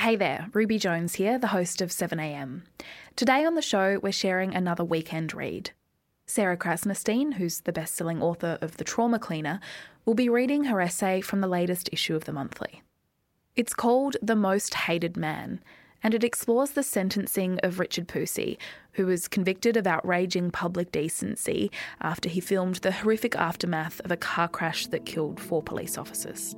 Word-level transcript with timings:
Hey 0.00 0.16
there, 0.16 0.48
Ruby 0.54 0.78
Jones 0.78 1.16
here, 1.16 1.38
the 1.38 1.48
host 1.48 1.82
of 1.82 1.90
7am. 1.90 2.62
Today 3.16 3.44
on 3.44 3.54
the 3.54 3.60
show, 3.60 4.00
we're 4.02 4.12
sharing 4.12 4.54
another 4.54 4.82
weekend 4.82 5.34
read. 5.34 5.72
Sarah 6.24 6.56
Krasnostein, 6.56 7.34
who's 7.34 7.60
the 7.60 7.72
best 7.72 7.96
selling 7.96 8.22
author 8.22 8.56
of 8.62 8.78
The 8.78 8.84
Trauma 8.84 9.18
Cleaner, 9.18 9.60
will 10.06 10.14
be 10.14 10.30
reading 10.30 10.64
her 10.64 10.80
essay 10.80 11.20
from 11.20 11.42
the 11.42 11.46
latest 11.46 11.90
issue 11.92 12.16
of 12.16 12.24
the 12.24 12.32
monthly. 12.32 12.80
It's 13.56 13.74
called 13.74 14.16
The 14.22 14.34
Most 14.34 14.72
Hated 14.72 15.18
Man, 15.18 15.62
and 16.02 16.14
it 16.14 16.24
explores 16.24 16.70
the 16.70 16.82
sentencing 16.82 17.60
of 17.62 17.78
Richard 17.78 18.08
Pusey, 18.08 18.56
who 18.92 19.04
was 19.04 19.28
convicted 19.28 19.76
of 19.76 19.86
outraging 19.86 20.50
public 20.50 20.92
decency 20.92 21.70
after 22.00 22.30
he 22.30 22.40
filmed 22.40 22.76
the 22.76 22.92
horrific 22.92 23.36
aftermath 23.36 24.00
of 24.02 24.10
a 24.10 24.16
car 24.16 24.48
crash 24.48 24.86
that 24.86 25.04
killed 25.04 25.38
four 25.38 25.62
police 25.62 25.98
officers. 25.98 26.56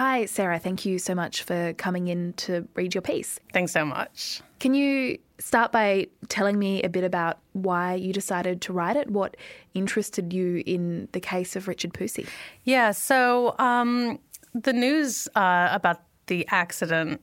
Hi, 0.00 0.24
Sarah. 0.24 0.58
Thank 0.58 0.86
you 0.86 0.98
so 0.98 1.14
much 1.14 1.42
for 1.42 1.74
coming 1.74 2.08
in 2.08 2.32
to 2.38 2.66
read 2.74 2.94
your 2.94 3.02
piece. 3.02 3.38
Thanks 3.52 3.70
so 3.70 3.84
much. 3.84 4.40
Can 4.58 4.72
you 4.72 5.18
start 5.38 5.72
by 5.72 6.06
telling 6.30 6.58
me 6.58 6.82
a 6.82 6.88
bit 6.88 7.04
about 7.04 7.40
why 7.52 7.96
you 7.96 8.14
decided 8.14 8.62
to 8.62 8.72
write 8.72 8.96
it? 8.96 9.10
What 9.10 9.36
interested 9.74 10.32
you 10.32 10.62
in 10.64 11.06
the 11.12 11.20
case 11.20 11.54
of 11.54 11.68
Richard 11.68 11.92
Pusey? 11.92 12.26
Yeah, 12.64 12.92
so 12.92 13.54
um, 13.58 14.18
the 14.54 14.72
news 14.72 15.28
uh, 15.34 15.68
about 15.70 16.00
the 16.28 16.48
accident 16.48 17.20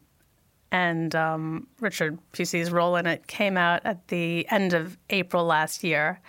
and 0.72 1.16
um, 1.16 1.66
Richard 1.80 2.20
Pusey's 2.32 2.70
role 2.70 2.96
in 2.96 3.08
it 3.08 3.26
came 3.26 3.58
out 3.58 3.82
at 3.86 4.08
the 4.10 4.48
end 4.52 4.74
of 4.74 5.00
April 5.10 5.46
last 5.46 5.84
year. 5.84 6.22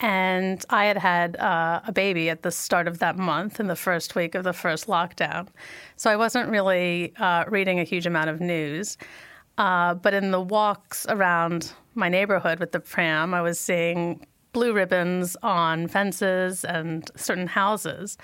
And 0.00 0.64
I 0.70 0.86
had 0.86 0.96
had 0.96 1.36
uh, 1.36 1.80
a 1.86 1.92
baby 1.92 2.30
at 2.30 2.42
the 2.42 2.50
start 2.50 2.88
of 2.88 2.98
that 3.00 3.18
month 3.18 3.60
in 3.60 3.66
the 3.66 3.76
first 3.76 4.14
week 4.14 4.34
of 4.34 4.44
the 4.44 4.54
first 4.54 4.86
lockdown. 4.86 5.48
So 5.96 6.10
I 6.10 6.16
wasn't 6.16 6.48
really 6.48 7.12
uh, 7.18 7.44
reading 7.48 7.78
a 7.78 7.84
huge 7.84 8.06
amount 8.06 8.30
of 8.30 8.40
news. 8.40 8.96
Uh, 9.58 9.94
but 9.94 10.14
in 10.14 10.30
the 10.30 10.40
walks 10.40 11.04
around 11.10 11.72
my 11.94 12.08
neighborhood 12.08 12.60
with 12.60 12.72
the 12.72 12.80
pram, 12.80 13.34
I 13.34 13.42
was 13.42 13.60
seeing 13.60 14.26
blue 14.52 14.72
ribbons 14.72 15.36
on 15.42 15.86
fences 15.86 16.64
and 16.64 17.10
certain 17.14 17.46
houses. 17.46 18.16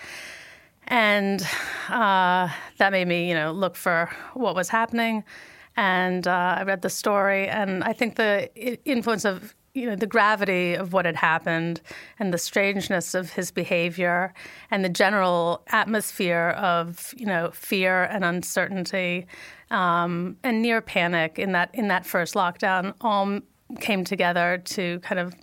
And 0.88 1.42
uh, 1.90 2.48
that 2.78 2.92
made 2.92 3.08
me, 3.08 3.28
you 3.28 3.34
know, 3.34 3.52
look 3.52 3.76
for 3.76 4.10
what 4.34 4.54
was 4.54 4.68
happening. 4.68 5.24
And 5.76 6.26
uh, 6.26 6.56
I 6.58 6.62
read 6.62 6.80
the 6.80 6.88
story, 6.88 7.48
and 7.48 7.84
I 7.84 7.92
think 7.92 8.14
the 8.14 8.48
influence 8.86 9.26
of 9.26 9.54
you 9.76 9.86
know 9.86 9.94
the 9.94 10.06
gravity 10.06 10.74
of 10.74 10.92
what 10.92 11.04
had 11.04 11.16
happened 11.16 11.80
and 12.18 12.32
the 12.32 12.38
strangeness 12.38 13.14
of 13.14 13.32
his 13.32 13.50
behavior 13.50 14.32
and 14.70 14.84
the 14.84 14.88
general 14.88 15.62
atmosphere 15.68 16.54
of 16.56 17.14
you 17.16 17.26
know 17.26 17.50
fear 17.52 18.04
and 18.04 18.24
uncertainty 18.24 19.26
um, 19.70 20.36
and 20.42 20.62
near 20.62 20.80
panic 20.80 21.38
in 21.38 21.52
that 21.52 21.70
in 21.74 21.88
that 21.88 22.06
first 22.06 22.34
lockdown 22.34 22.94
all 23.02 23.40
came 23.80 24.04
together 24.04 24.58
to 24.64 24.98
kind 25.00 25.18
of 25.18 25.34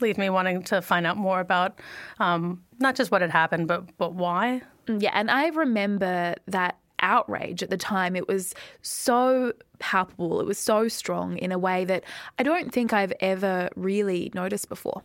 leave 0.00 0.16
me 0.18 0.30
wanting 0.30 0.62
to 0.62 0.80
find 0.80 1.06
out 1.06 1.16
more 1.16 1.40
about 1.40 1.78
um, 2.18 2.62
not 2.78 2.96
just 2.96 3.10
what 3.10 3.20
had 3.20 3.30
happened 3.30 3.68
but 3.68 3.96
but 3.98 4.14
why. 4.14 4.62
Yeah, 4.88 5.12
and 5.14 5.30
I 5.30 5.48
remember 5.48 6.34
that 6.46 6.78
outrage 7.00 7.62
at 7.62 7.70
the 7.70 7.76
time. 7.76 8.16
It 8.16 8.26
was 8.26 8.54
so 8.82 9.52
palpable, 9.80 10.40
it 10.40 10.46
was 10.46 10.58
so 10.58 10.86
strong 10.86 11.36
in 11.38 11.50
a 11.50 11.58
way 11.58 11.84
that 11.84 12.04
I 12.38 12.42
don't 12.42 12.72
think 12.72 12.92
I've 12.92 13.12
ever 13.20 13.68
really 13.74 14.30
noticed 14.34 14.68
before. 14.68 15.02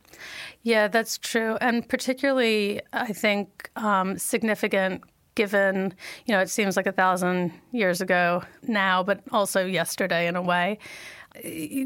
Yeah, 0.61 0.87
that's 0.87 1.17
true. 1.17 1.57
And 1.61 1.87
particularly, 1.87 2.81
I 2.93 3.11
think, 3.13 3.71
um, 3.75 4.17
significant 4.17 5.03
given, 5.33 5.93
you 6.25 6.33
know, 6.33 6.39
it 6.39 6.49
seems 6.49 6.77
like 6.77 6.87
a 6.87 6.93
thousand 6.93 7.51
years 7.71 7.99
ago 7.99 8.43
now, 8.64 9.03
but 9.03 9.21
also 9.31 9.65
yesterday 9.65 10.27
in 10.27 10.35
a 10.35 10.41
way 10.41 10.80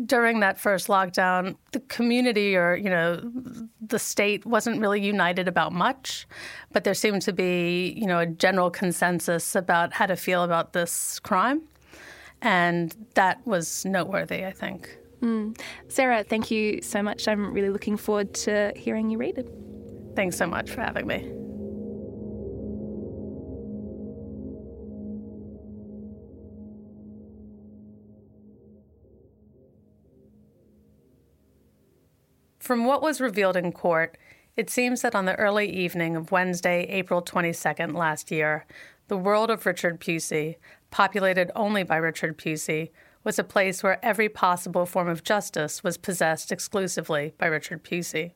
during 0.05 0.39
that 0.41 0.59
first 0.59 0.87
lockdown, 0.87 1.55
the 1.71 1.79
community 1.81 2.55
or 2.55 2.75
you 2.75 2.89
know 2.89 3.19
the 3.81 3.99
state 3.99 4.45
wasn't 4.45 4.79
really 4.79 5.01
united 5.01 5.47
about 5.47 5.73
much, 5.73 6.27
but 6.71 6.83
there 6.83 6.93
seemed 6.93 7.21
to 7.23 7.33
be 7.33 7.93
you 7.97 8.05
know 8.05 8.19
a 8.19 8.25
general 8.25 8.69
consensus 8.69 9.55
about 9.55 9.93
how 9.93 10.05
to 10.05 10.15
feel 10.15 10.43
about 10.43 10.73
this 10.73 11.19
crime, 11.19 11.61
and 12.41 12.95
that 13.15 13.45
was 13.45 13.85
noteworthy, 13.85 14.45
I 14.45 14.51
think. 14.51 14.97
Mm. 15.21 15.59
Sarah, 15.87 16.23
thank 16.23 16.49
you 16.49 16.81
so 16.81 17.03
much. 17.03 17.27
I'm 17.27 17.53
really 17.53 17.69
looking 17.69 17.97
forward 17.97 18.33
to 18.35 18.71
hearing 18.75 19.09
you 19.09 19.17
read 19.17 19.37
it. 19.37 19.49
Thanks 20.15 20.37
so 20.37 20.47
much 20.47 20.69
for 20.69 20.81
having 20.81 21.07
me. 21.07 21.31
From 32.59 32.85
what 32.85 33.01
was 33.01 33.19
revealed 33.19 33.57
in 33.57 33.71
court, 33.71 34.15
it 34.55 34.69
seems 34.69 35.01
that 35.01 35.15
on 35.15 35.25
the 35.25 35.35
early 35.35 35.69
evening 35.69 36.15
of 36.15 36.31
Wednesday, 36.31 36.83
April 36.89 37.21
22nd 37.21 37.95
last 37.95 38.29
year, 38.29 38.65
the 39.07 39.17
world 39.17 39.49
of 39.49 39.65
Richard 39.65 39.99
Pusey, 39.99 40.57
populated 40.91 41.51
only 41.55 41.83
by 41.83 41.97
Richard 41.97 42.37
Pusey, 42.37 42.91
was 43.23 43.37
a 43.37 43.43
place 43.43 43.83
where 43.83 44.03
every 44.03 44.29
possible 44.29 44.85
form 44.85 45.07
of 45.07 45.23
justice 45.23 45.83
was 45.83 45.97
possessed 45.97 46.51
exclusively 46.51 47.33
by 47.37 47.47
Richard 47.47 47.83
Pusey. 47.83 48.33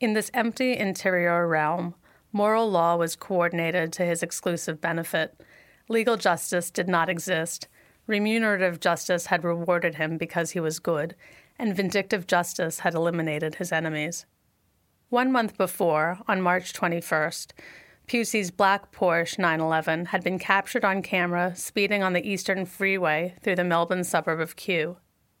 In 0.00 0.14
this 0.14 0.30
empty 0.34 0.76
interior 0.76 1.46
realm, 1.46 1.94
moral 2.32 2.70
law 2.70 2.96
was 2.96 3.14
coordinated 3.14 3.92
to 3.92 4.04
his 4.04 4.22
exclusive 4.22 4.80
benefit. 4.80 5.40
Legal 5.88 6.16
justice 6.16 6.70
did 6.70 6.88
not 6.88 7.08
exist. 7.08 7.68
Remunerative 8.06 8.80
justice 8.80 9.26
had 9.26 9.44
rewarded 9.44 9.94
him 9.94 10.18
because 10.18 10.50
he 10.50 10.60
was 10.60 10.80
good, 10.80 11.14
and 11.58 11.76
vindictive 11.76 12.26
justice 12.26 12.80
had 12.80 12.94
eliminated 12.94 13.56
his 13.56 13.70
enemies. 13.70 14.26
One 15.08 15.30
month 15.30 15.56
before, 15.56 16.18
on 16.26 16.42
March 16.42 16.72
21st, 16.72 17.52
Pusey's 18.06 18.50
black 18.50 18.92
Porsche 18.92 19.38
911 19.38 20.06
had 20.06 20.22
been 20.22 20.38
captured 20.38 20.84
on 20.84 21.02
camera 21.02 21.54
speeding 21.56 22.02
on 22.02 22.12
the 22.12 22.28
Eastern 22.28 22.66
Freeway 22.66 23.34
through 23.42 23.56
the 23.56 23.64
Melbourne 23.64 24.04
suburb 24.04 24.40
of 24.40 24.56
Kew. 24.56 24.96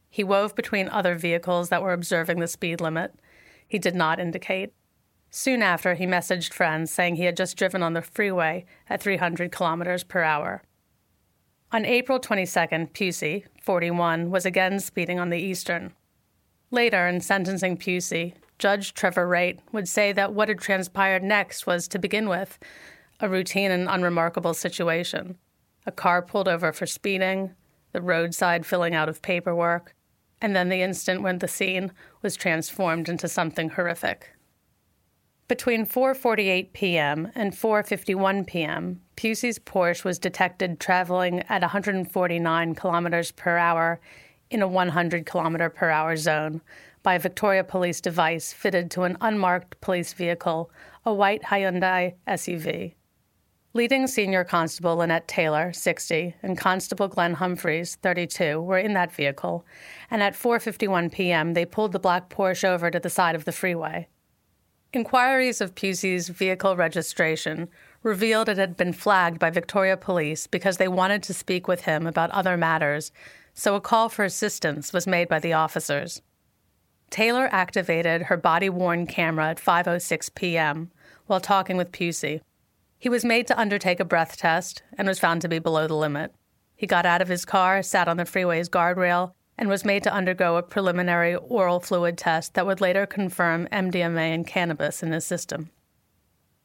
He 0.08 0.24
wove 0.24 0.54
between 0.54 0.88
other 0.88 1.14
vehicles 1.14 1.68
that 1.68 1.82
were 1.82 1.92
observing 1.92 2.38
the 2.38 2.46
speed 2.46 2.80
limit. 2.80 3.14
He 3.66 3.78
did 3.78 3.94
not 3.94 4.20
indicate. 4.20 4.72
Soon 5.30 5.62
after, 5.62 5.94
he 5.94 6.04
messaged 6.04 6.52
friends 6.52 6.90
saying 6.92 7.16
he 7.16 7.24
had 7.24 7.36
just 7.36 7.56
driven 7.56 7.82
on 7.82 7.94
the 7.94 8.02
freeway 8.02 8.66
at 8.90 9.02
300 9.02 9.50
kilometers 9.50 10.04
per 10.04 10.22
hour. 10.22 10.62
On 11.72 11.86
April 11.86 12.20
22nd, 12.20 12.92
Pusey, 12.92 13.46
41, 13.62 14.30
was 14.30 14.44
again 14.44 14.78
speeding 14.78 15.18
on 15.18 15.30
the 15.30 15.38
Eastern. 15.38 15.94
Later, 16.70 17.06
in 17.06 17.22
sentencing 17.22 17.78
Pusey, 17.78 18.34
Judge 18.62 18.94
Trevor 18.94 19.26
Wraight 19.26 19.58
would 19.72 19.88
say 19.88 20.12
that 20.12 20.34
what 20.34 20.46
had 20.46 20.60
transpired 20.60 21.24
next 21.24 21.66
was, 21.66 21.88
to 21.88 21.98
begin 21.98 22.28
with, 22.28 22.60
a 23.18 23.28
routine 23.28 23.72
and 23.72 23.88
unremarkable 23.88 24.54
situation. 24.54 25.36
A 25.84 25.90
car 25.90 26.22
pulled 26.22 26.46
over 26.46 26.70
for 26.70 26.86
speeding, 26.86 27.56
the 27.90 28.00
roadside 28.00 28.64
filling 28.64 28.94
out 28.94 29.08
of 29.08 29.20
paperwork, 29.20 29.96
and 30.40 30.54
then 30.54 30.68
the 30.68 30.80
instant 30.80 31.22
when 31.22 31.38
the 31.38 31.48
scene 31.48 31.90
was 32.22 32.36
transformed 32.36 33.08
into 33.08 33.26
something 33.26 33.70
horrific. 33.70 34.30
Between 35.48 35.84
4:48 35.84 36.72
p.m. 36.72 37.32
and 37.34 37.52
4:51 37.52 38.46
p.m., 38.46 39.00
Pusey's 39.16 39.58
Porsche 39.58 40.04
was 40.04 40.20
detected 40.20 40.78
traveling 40.78 41.40
at 41.48 41.62
149 41.62 42.74
kilometers 42.76 43.32
per 43.32 43.58
hour 43.58 43.98
in 44.50 44.62
a 44.62 44.68
100 44.68 45.26
kilometer 45.26 45.68
per 45.68 45.90
hour 45.90 46.16
zone 46.16 46.60
by 47.02 47.14
a 47.14 47.18
Victoria 47.18 47.64
Police 47.64 48.00
device 48.00 48.52
fitted 48.52 48.90
to 48.90 49.02
an 49.02 49.16
unmarked 49.20 49.80
police 49.80 50.12
vehicle, 50.12 50.70
a 51.04 51.12
white 51.12 51.42
Hyundai 51.42 52.14
SUV. 52.26 52.94
Leading 53.74 54.06
Senior 54.06 54.44
Constable 54.44 54.96
Lynette 54.96 55.26
Taylor, 55.26 55.72
60, 55.72 56.34
and 56.42 56.58
Constable 56.58 57.08
Glen 57.08 57.36
Humphris, 57.36 57.96
32, 57.96 58.60
were 58.60 58.78
in 58.78 58.92
that 58.92 59.12
vehicle, 59.12 59.64
and 60.10 60.22
at 60.22 60.34
4:51 60.34 61.10
p.m. 61.10 61.54
they 61.54 61.64
pulled 61.64 61.92
the 61.92 61.98
black 61.98 62.28
Porsche 62.28 62.64
over 62.64 62.90
to 62.90 63.00
the 63.00 63.10
side 63.10 63.34
of 63.34 63.46
the 63.46 63.52
freeway. 63.52 64.08
Inquiries 64.92 65.62
of 65.62 65.74
Pusey's 65.74 66.28
vehicle 66.28 66.76
registration 66.76 67.68
revealed 68.02 68.50
it 68.50 68.58
had 68.58 68.76
been 68.76 68.92
flagged 68.92 69.38
by 69.38 69.48
Victoria 69.48 69.96
Police 69.96 70.46
because 70.46 70.76
they 70.76 70.88
wanted 70.88 71.22
to 71.22 71.32
speak 71.34 71.66
with 71.66 71.82
him 71.82 72.06
about 72.06 72.30
other 72.30 72.58
matters 72.58 73.10
so 73.54 73.74
a 73.74 73.80
call 73.80 74.08
for 74.08 74.24
assistance 74.24 74.92
was 74.92 75.06
made 75.06 75.28
by 75.28 75.38
the 75.38 75.52
officers. 75.52 76.22
Taylor 77.12 77.50
activated 77.52 78.22
her 78.22 78.38
body-worn 78.38 79.06
camera 79.06 79.50
at 79.50 79.58
5:06 79.58 80.34
p.m. 80.34 80.90
while 81.26 81.40
talking 81.40 81.76
with 81.76 81.92
Pusey. 81.92 82.40
He 82.98 83.10
was 83.10 83.22
made 83.22 83.46
to 83.48 83.60
undertake 83.60 84.00
a 84.00 84.04
breath 84.06 84.38
test 84.38 84.82
and 84.96 85.06
was 85.06 85.18
found 85.18 85.42
to 85.42 85.48
be 85.48 85.58
below 85.58 85.86
the 85.86 85.94
limit. 85.94 86.32
He 86.74 86.86
got 86.86 87.04
out 87.04 87.20
of 87.20 87.28
his 87.28 87.44
car, 87.44 87.82
sat 87.82 88.08
on 88.08 88.16
the 88.16 88.24
freeway's 88.24 88.70
guardrail, 88.70 89.34
and 89.58 89.68
was 89.68 89.84
made 89.84 90.02
to 90.04 90.12
undergo 90.12 90.56
a 90.56 90.62
preliminary 90.62 91.34
oral 91.34 91.80
fluid 91.80 92.16
test 92.16 92.54
that 92.54 92.64
would 92.64 92.80
later 92.80 93.04
confirm 93.04 93.68
MDMA 93.70 94.34
and 94.34 94.46
cannabis 94.46 95.02
in 95.02 95.12
his 95.12 95.26
system. 95.26 95.68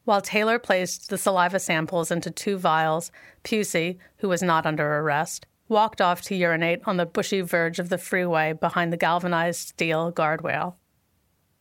While 0.06 0.22
Taylor 0.22 0.60
placed 0.60 1.10
the 1.10 1.18
saliva 1.18 1.60
samples 1.60 2.10
into 2.10 2.32
two 2.32 2.58
vials, 2.58 3.12
Pusey, 3.44 3.98
who 4.20 4.30
was 4.30 4.42
not 4.42 4.66
under 4.66 5.00
arrest, 5.00 5.46
walked 5.70 6.02
off 6.02 6.22
to 6.24 6.36
urinate 6.36 6.82
on 6.86 6.98
the 6.98 7.06
bushy 7.06 7.42
verge 7.42 7.80
of 7.80 7.90
the 7.90 7.98
freeway 7.98 8.54
behind 8.54 8.92
the 8.92 8.98
galvanized 8.98 9.70
steel 9.70 10.12
guardrail. 10.12 10.76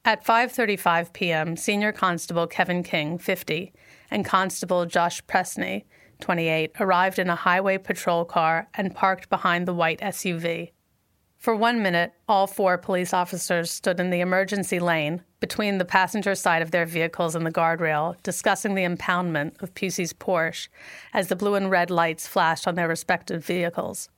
At 0.05 0.25
5:35 0.25 1.13
p.m., 1.13 1.57
Senior 1.57 1.93
Constable 1.93 2.47
Kevin 2.47 2.83
King, 2.83 3.19
50, 3.19 3.73
and 4.11 4.25
Constable 4.25 4.87
Josh 4.87 5.25
Prestney, 5.25 5.85
28, 6.21 6.73
arrived 6.79 7.19
in 7.19 7.29
a 7.29 7.35
highway 7.35 7.79
patrol 7.79 8.25
car 8.25 8.69
and 8.75 8.95
parked 8.95 9.29
behind 9.29 9.67
the 9.67 9.75
white 9.75 10.01
SUV. 10.01 10.71
For 11.47 11.55
one 11.55 11.81
minute, 11.81 12.13
all 12.27 12.49
four 12.49 12.77
police 12.77 13.15
officers 13.15 13.71
stood 13.71 14.01
in 14.01 14.11
the 14.11 14.19
emergency 14.19 14.81
lane 14.81 15.23
between 15.39 15.79
the 15.79 15.85
passenger 15.85 16.35
side 16.35 16.61
of 16.61 16.73
their 16.73 16.85
vehicles 16.85 17.37
and 17.37 17.47
the 17.47 17.53
guardrail, 17.53 18.21
discussing 18.25 18.75
the 18.75 18.83
impoundment 18.83 19.63
of 19.63 19.73
Pusey's 19.73 20.13
Porsche 20.13 20.67
as 21.15 21.29
the 21.29 21.37
blue 21.37 21.55
and 21.55 21.71
red 21.71 21.89
lights 21.89 22.27
flashed 22.27 22.67
on 22.67 22.75
their 22.75 22.89
respective 22.89 23.45
vehicles. 23.45 24.09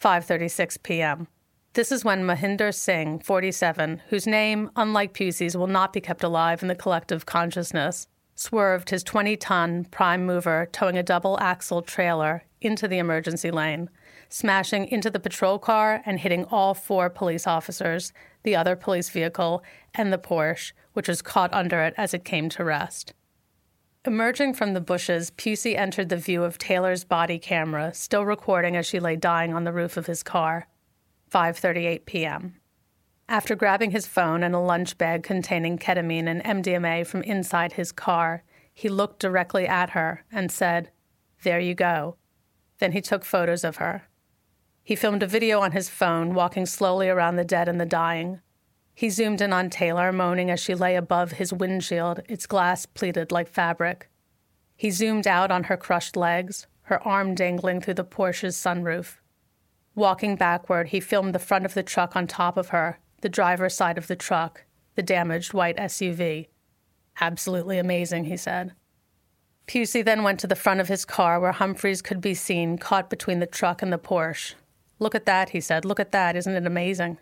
5:36 0.00 0.80
p.m. 0.84 1.26
This 1.72 1.90
is 1.90 2.04
when 2.04 2.22
Mohinder 2.24 2.72
Singh, 2.72 3.18
47, 3.18 4.02
whose 4.10 4.28
name, 4.28 4.70
unlike 4.76 5.12
Pusey's, 5.12 5.56
will 5.56 5.66
not 5.66 5.92
be 5.92 6.00
kept 6.00 6.22
alive 6.22 6.62
in 6.62 6.68
the 6.68 6.76
collective 6.76 7.26
consciousness, 7.26 8.06
swerved 8.36 8.90
his 8.90 9.02
20 9.02 9.36
ton 9.38 9.86
prime 9.86 10.24
mover 10.24 10.68
towing 10.70 10.96
a 10.96 11.02
double 11.02 11.36
axle 11.40 11.82
trailer 11.82 12.44
into 12.60 12.86
the 12.86 12.98
emergency 12.98 13.50
lane, 13.50 13.90
smashing 14.34 14.88
into 14.88 15.08
the 15.10 15.20
patrol 15.20 15.60
car 15.60 16.02
and 16.04 16.18
hitting 16.18 16.44
all 16.46 16.74
four 16.74 17.08
police 17.08 17.46
officers, 17.46 18.12
the 18.42 18.56
other 18.56 18.74
police 18.74 19.08
vehicle, 19.08 19.62
and 19.94 20.12
the 20.12 20.18
Porsche, 20.18 20.72
which 20.92 21.06
was 21.06 21.22
caught 21.22 21.54
under 21.54 21.80
it 21.80 21.94
as 21.96 22.12
it 22.12 22.24
came 22.24 22.48
to 22.48 22.64
rest. 22.64 23.14
Emerging 24.04 24.52
from 24.52 24.72
the 24.72 24.80
bushes, 24.80 25.30
Pusey 25.30 25.76
entered 25.76 26.08
the 26.08 26.16
view 26.16 26.42
of 26.42 26.58
Taylor's 26.58 27.04
body 27.04 27.38
camera, 27.38 27.94
still 27.94 28.24
recording 28.26 28.74
as 28.74 28.86
she 28.86 28.98
lay 28.98 29.14
dying 29.14 29.54
on 29.54 29.62
the 29.62 29.72
roof 29.72 29.96
of 29.96 30.06
his 30.06 30.24
car. 30.24 30.66
5:38 31.30 32.04
p.m. 32.04 32.56
After 33.28 33.54
grabbing 33.54 33.92
his 33.92 34.08
phone 34.08 34.42
and 34.42 34.52
a 34.52 34.58
lunch 34.58 34.98
bag 34.98 35.22
containing 35.22 35.78
ketamine 35.78 36.26
and 36.26 36.42
MDMA 36.42 37.06
from 37.06 37.22
inside 37.22 37.74
his 37.74 37.92
car, 37.92 38.42
he 38.72 38.88
looked 38.88 39.20
directly 39.20 39.68
at 39.68 39.90
her 39.90 40.24
and 40.32 40.50
said, 40.50 40.90
There 41.44 41.60
you 41.60 41.76
go. 41.76 42.16
Then 42.80 42.90
he 42.90 43.00
took 43.00 43.24
photos 43.24 43.62
of 43.62 43.76
her. 43.76 44.08
He 44.84 44.96
filmed 44.96 45.22
a 45.22 45.26
video 45.26 45.60
on 45.60 45.72
his 45.72 45.88
phone, 45.88 46.34
walking 46.34 46.66
slowly 46.66 47.08
around 47.08 47.36
the 47.36 47.44
dead 47.44 47.68
and 47.68 47.80
the 47.80 47.86
dying. 47.86 48.40
He 48.94 49.08
zoomed 49.08 49.40
in 49.40 49.50
on 49.50 49.70
Taylor, 49.70 50.12
moaning 50.12 50.50
as 50.50 50.60
she 50.60 50.74
lay 50.74 50.94
above 50.94 51.32
his 51.32 51.54
windshield, 51.54 52.20
its 52.28 52.46
glass 52.46 52.84
pleated 52.84 53.32
like 53.32 53.48
fabric. 53.48 54.10
He 54.76 54.90
zoomed 54.90 55.26
out 55.26 55.50
on 55.50 55.64
her 55.64 55.78
crushed 55.78 56.16
legs, 56.16 56.66
her 56.82 57.02
arm 57.02 57.34
dangling 57.34 57.80
through 57.80 57.94
the 57.94 58.04
Porsche's 58.04 58.56
sunroof. 58.56 59.16
Walking 59.94 60.36
backward, 60.36 60.88
he 60.88 61.00
filmed 61.00 61.34
the 61.34 61.38
front 61.38 61.64
of 61.64 61.72
the 61.72 61.82
truck 61.82 62.14
on 62.14 62.26
top 62.26 62.58
of 62.58 62.68
her, 62.68 62.98
the 63.22 63.30
driver's 63.30 63.74
side 63.74 63.96
of 63.96 64.06
the 64.06 64.16
truck, 64.16 64.64
the 64.96 65.02
damaged 65.02 65.54
white 65.54 65.78
SUV. 65.78 66.48
Absolutely 67.22 67.78
amazing, 67.78 68.24
he 68.24 68.36
said. 68.36 68.72
Pusey 69.66 70.04
then 70.04 70.22
went 70.22 70.38
to 70.40 70.46
the 70.46 70.54
front 70.54 70.80
of 70.80 70.88
his 70.88 71.06
car 71.06 71.40
where 71.40 71.52
Humphris 71.52 72.04
could 72.04 72.20
be 72.20 72.34
seen 72.34 72.76
caught 72.76 73.08
between 73.08 73.38
the 73.38 73.46
truck 73.46 73.80
and 73.80 73.90
the 73.90 73.98
Porsche. 73.98 74.54
Look 74.98 75.14
at 75.14 75.26
that, 75.26 75.50
he 75.50 75.60
said. 75.60 75.84
Look 75.84 76.00
at 76.00 76.12
that. 76.12 76.36
Isn't 76.36 76.54
it 76.54 76.66
amazing? 76.66 77.18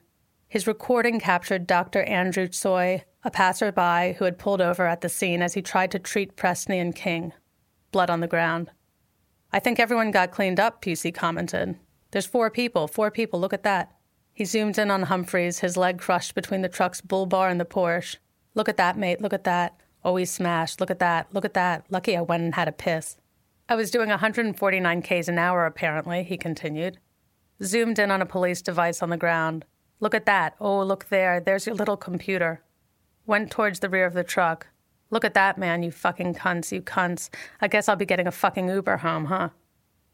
His 0.48 0.66
recording 0.66 1.18
captured 1.18 1.66
Dr. 1.66 2.02
Andrew 2.02 2.46
Tsoi, 2.46 3.02
a 3.24 3.30
passerby 3.30 4.14
who 4.18 4.24
had 4.26 4.38
pulled 4.38 4.60
over 4.60 4.86
at 4.86 5.00
the 5.00 5.08
scene 5.08 5.40
as 5.40 5.54
he 5.54 5.62
tried 5.62 5.90
to 5.92 5.98
treat 5.98 6.36
Prestney 6.36 6.80
and 6.80 6.94
King. 6.94 7.32
Blood 7.90 8.10
on 8.10 8.20
the 8.20 8.28
ground. 8.28 8.70
I 9.52 9.60
think 9.60 9.80
everyone 9.80 10.10
got 10.10 10.30
cleaned 10.30 10.60
up, 10.60 10.82
Pusey 10.82 11.14
commented. 11.14 11.76
There's 12.10 12.26
four 12.26 12.50
people, 12.50 12.86
four 12.86 13.10
people, 13.10 13.40
look 13.40 13.54
at 13.54 13.62
that. 13.62 13.92
He 14.34 14.44
zoomed 14.44 14.78
in 14.78 14.90
on 14.90 15.04
Humphris, 15.04 15.60
his 15.60 15.76
leg 15.76 15.98
crushed 15.98 16.34
between 16.34 16.62
the 16.62 16.68
truck's 16.68 17.00
bull 17.00 17.26
bar 17.26 17.48
and 17.48 17.60
the 17.60 17.64
Porsche. 17.64 18.16
Look 18.54 18.68
at 18.68 18.76
that, 18.76 18.98
mate, 18.98 19.20
look 19.20 19.32
at 19.32 19.44
that. 19.44 19.80
Always 20.04 20.30
smashed. 20.30 20.80
Look 20.80 20.90
at 20.90 20.98
that, 20.98 21.32
look 21.32 21.44
at 21.44 21.54
that. 21.54 21.84
Lucky 21.90 22.16
I 22.16 22.22
went 22.22 22.42
and 22.42 22.54
had 22.54 22.68
a 22.68 22.72
piss. 22.72 23.16
I 23.68 23.74
was 23.74 23.90
doing 23.90 24.08
149 24.08 25.02
Ks 25.02 25.28
an 25.28 25.38
hour, 25.38 25.64
apparently, 25.64 26.24
he 26.24 26.36
continued. 26.36 26.98
Zoomed 27.62 27.98
in 27.98 28.10
on 28.10 28.20
a 28.20 28.26
police 28.26 28.60
device 28.60 29.02
on 29.02 29.10
the 29.10 29.16
ground. 29.16 29.64
Look 30.00 30.14
at 30.14 30.26
that. 30.26 30.56
Oh, 30.60 30.82
look 30.82 31.08
there. 31.10 31.38
There's 31.38 31.66
your 31.66 31.76
little 31.76 31.96
computer. 31.96 32.62
Went 33.24 33.50
towards 33.50 33.78
the 33.78 33.88
rear 33.88 34.04
of 34.04 34.14
the 34.14 34.24
truck. 34.24 34.66
Look 35.10 35.24
at 35.24 35.34
that, 35.34 35.58
man, 35.58 35.82
you 35.82 35.92
fucking 35.92 36.34
cunts, 36.34 36.72
you 36.72 36.82
cunts. 36.82 37.28
I 37.60 37.68
guess 37.68 37.88
I'll 37.88 37.96
be 37.96 38.06
getting 38.06 38.26
a 38.26 38.32
fucking 38.32 38.68
Uber 38.68 38.96
home, 38.96 39.26
huh? 39.26 39.50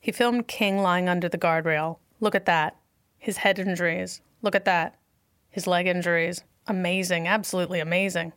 He 0.00 0.12
filmed 0.12 0.48
King 0.48 0.78
lying 0.82 1.08
under 1.08 1.28
the 1.28 1.38
guardrail. 1.38 1.98
Look 2.20 2.34
at 2.34 2.46
that. 2.46 2.76
His 3.16 3.38
head 3.38 3.58
injuries. 3.58 4.20
Look 4.42 4.54
at 4.54 4.64
that. 4.64 4.96
His 5.48 5.66
leg 5.66 5.86
injuries. 5.86 6.42
Amazing, 6.66 7.26
absolutely 7.26 7.80
amazing. 7.80 8.32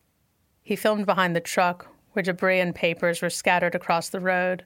He 0.62 0.76
filmed 0.76 1.06
behind 1.06 1.36
the 1.36 1.42
truck, 1.42 1.88
where 2.14 2.24
debris 2.24 2.60
and 2.60 2.74
papers 2.74 3.22
were 3.22 3.30
scattered 3.30 3.76
across 3.76 4.10
the 4.10 4.20
road. 4.20 4.64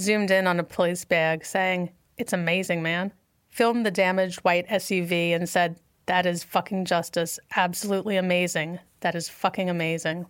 Zoomed 0.00 0.30
in 0.30 0.46
on 0.46 0.58
a 0.58 0.64
police 0.64 1.04
bag, 1.04 1.44
saying, 1.44 1.90
It's 2.16 2.32
amazing, 2.32 2.82
man. 2.82 3.12
Filmed 3.54 3.86
the 3.86 3.90
damaged 3.92 4.40
white 4.40 4.66
SUV 4.66 5.32
and 5.32 5.48
said, 5.48 5.76
That 6.06 6.26
is 6.26 6.42
fucking 6.42 6.86
justice. 6.86 7.38
Absolutely 7.54 8.16
amazing. 8.16 8.80
That 8.98 9.14
is 9.14 9.28
fucking 9.28 9.70
amazing. 9.70 10.26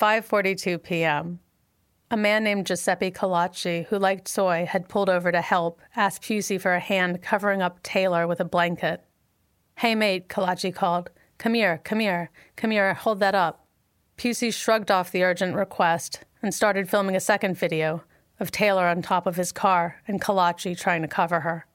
5:42 0.00 0.82
p.m. 0.82 1.40
A 2.10 2.16
man 2.16 2.42
named 2.42 2.66
Giuseppe 2.66 3.10
Colacci, 3.10 3.84
who 3.88 3.98
like 3.98 4.24
Tsoi, 4.24 4.64
had 4.66 4.88
pulled 4.88 5.10
over 5.10 5.30
to 5.30 5.42
help, 5.42 5.82
asked 5.96 6.22
Pusey 6.22 6.58
for 6.58 6.72
a 6.72 6.80
hand 6.80 7.20
covering 7.20 7.60
up 7.60 7.82
Taylor 7.82 8.26
with 8.26 8.40
a 8.40 8.46
blanket. 8.46 9.04
Hey, 9.76 9.94
mate, 9.94 10.30
Colacci 10.30 10.74
called. 10.74 11.10
Come 11.36 11.52
here, 11.52 11.82
come 11.84 12.00
here, 12.00 12.30
come 12.56 12.70
here, 12.70 12.94
hold 12.94 13.20
that 13.20 13.34
up. 13.34 13.66
Pusey 14.16 14.50
shrugged 14.50 14.90
off 14.90 15.12
the 15.12 15.24
urgent 15.24 15.56
request 15.56 16.20
and 16.40 16.54
started 16.54 16.88
filming 16.88 17.16
a 17.16 17.20
second 17.20 17.58
video 17.58 18.02
of 18.40 18.50
Taylor 18.50 18.86
on 18.86 19.02
top 19.02 19.26
of 19.26 19.36
his 19.36 19.52
car 19.52 20.00
and 20.08 20.22
Colacci 20.22 20.74
trying 20.74 21.02
to 21.02 21.08
cover 21.08 21.40
her. 21.40 21.66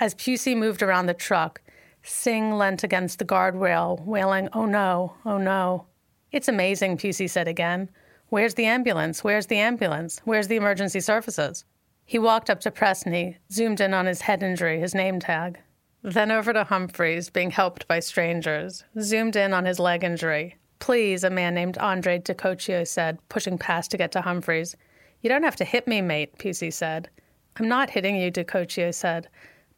As 0.00 0.14
Pusey 0.14 0.56
moved 0.56 0.82
around 0.82 1.06
the 1.06 1.14
truck, 1.14 1.60
Singh 2.02 2.52
leant 2.52 2.82
against 2.82 3.18
the 3.18 3.24
guardrail, 3.26 4.02
wailing, 4.02 4.48
Oh 4.54 4.64
no, 4.64 5.12
oh 5.26 5.36
no. 5.36 5.84
It's 6.32 6.48
amazing, 6.48 6.96
Pusey 6.96 7.28
said 7.28 7.46
again. 7.46 7.90
Where's 8.30 8.54
the 8.54 8.64
ambulance? 8.64 9.22
Where's 9.22 9.48
the 9.48 9.58
ambulance? 9.58 10.22
Where's 10.24 10.48
the 10.48 10.56
emergency 10.56 11.00
services? 11.00 11.66
He 12.06 12.18
walked 12.18 12.48
up 12.48 12.60
to 12.60 12.70
Prestney, 12.70 13.36
zoomed 13.52 13.82
in 13.82 13.92
on 13.92 14.06
his 14.06 14.22
head 14.22 14.42
injury, 14.42 14.80
his 14.80 14.94
name 14.94 15.20
tag. 15.20 15.58
Then 16.02 16.30
over 16.30 16.54
to 16.54 16.64
Humphris, 16.64 17.30
being 17.30 17.50
helped 17.50 17.86
by 17.86 18.00
strangers, 18.00 18.84
zoomed 18.98 19.36
in 19.36 19.52
on 19.52 19.66
his 19.66 19.78
leg 19.78 20.02
injury. 20.02 20.56
Please, 20.78 21.24
a 21.24 21.30
man 21.30 21.54
named 21.54 21.76
Andre 21.76 22.20
DeCoccio 22.20 22.88
said, 22.88 23.18
pushing 23.28 23.58
past 23.58 23.90
to 23.90 23.98
get 23.98 24.12
to 24.12 24.22
Humphris. 24.22 24.76
You 25.20 25.28
don't 25.28 25.42
have 25.42 25.56
to 25.56 25.64
hit 25.64 25.86
me, 25.86 26.00
mate, 26.00 26.38
Pusey 26.38 26.72
said. 26.72 27.10
I'm 27.56 27.68
not 27.68 27.90
hitting 27.90 28.16
you, 28.16 28.32
DeCoccio 28.32 28.94
said. 28.94 29.28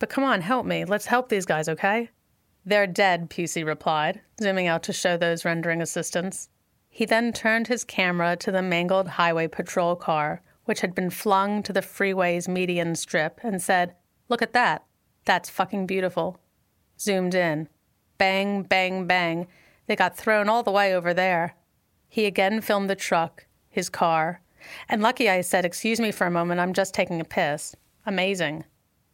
But 0.02 0.10
come 0.10 0.24
on, 0.24 0.40
help 0.40 0.66
me. 0.66 0.84
Let's 0.84 1.06
help 1.06 1.28
these 1.28 1.46
guys, 1.46 1.68
okay? 1.68 2.10
They're 2.64 2.88
dead, 2.88 3.30
Pusey 3.30 3.64
replied, 3.64 4.20
zooming 4.40 4.66
out 4.66 4.82
to 4.82 4.92
show 4.92 5.16
those 5.16 5.44
rendering 5.44 5.80
assistance. 5.80 6.48
He 6.88 7.04
then 7.04 7.32
turned 7.32 7.68
his 7.68 7.84
camera 7.84 8.34
to 8.38 8.50
the 8.50 8.62
mangled 8.62 9.06
highway 9.06 9.46
patrol 9.46 9.94
car, 9.94 10.42
which 10.64 10.80
had 10.80 10.92
been 10.92 11.10
flung 11.10 11.62
to 11.62 11.72
the 11.72 11.82
freeway's 11.82 12.48
median 12.48 12.96
strip, 12.96 13.38
and 13.44 13.62
said, 13.62 13.94
Look 14.28 14.42
at 14.42 14.54
that. 14.54 14.84
That's 15.24 15.48
fucking 15.48 15.86
beautiful. 15.86 16.40
Zoomed 16.98 17.36
in. 17.36 17.68
Bang, 18.18 18.64
bang, 18.64 19.06
bang. 19.06 19.46
They 19.86 19.94
got 19.94 20.16
thrown 20.16 20.48
all 20.48 20.64
the 20.64 20.72
way 20.72 20.92
over 20.92 21.14
there. 21.14 21.54
He 22.08 22.26
again 22.26 22.60
filmed 22.60 22.90
the 22.90 22.96
truck, 22.96 23.46
his 23.68 23.88
car, 23.88 24.40
and 24.88 25.00
lucky 25.00 25.30
I 25.30 25.42
said, 25.42 25.64
Excuse 25.64 26.00
me 26.00 26.10
for 26.10 26.26
a 26.26 26.30
moment, 26.32 26.58
I'm 26.58 26.72
just 26.72 26.92
taking 26.92 27.20
a 27.20 27.24
piss. 27.24 27.76
Amazing. 28.04 28.64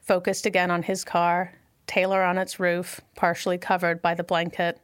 Focused 0.08 0.46
again 0.46 0.70
on 0.70 0.84
his 0.84 1.04
car, 1.04 1.52
Taylor 1.86 2.22
on 2.22 2.38
its 2.38 2.58
roof, 2.58 2.98
partially 3.14 3.58
covered 3.58 4.00
by 4.00 4.14
the 4.14 4.24
blanket. 4.24 4.80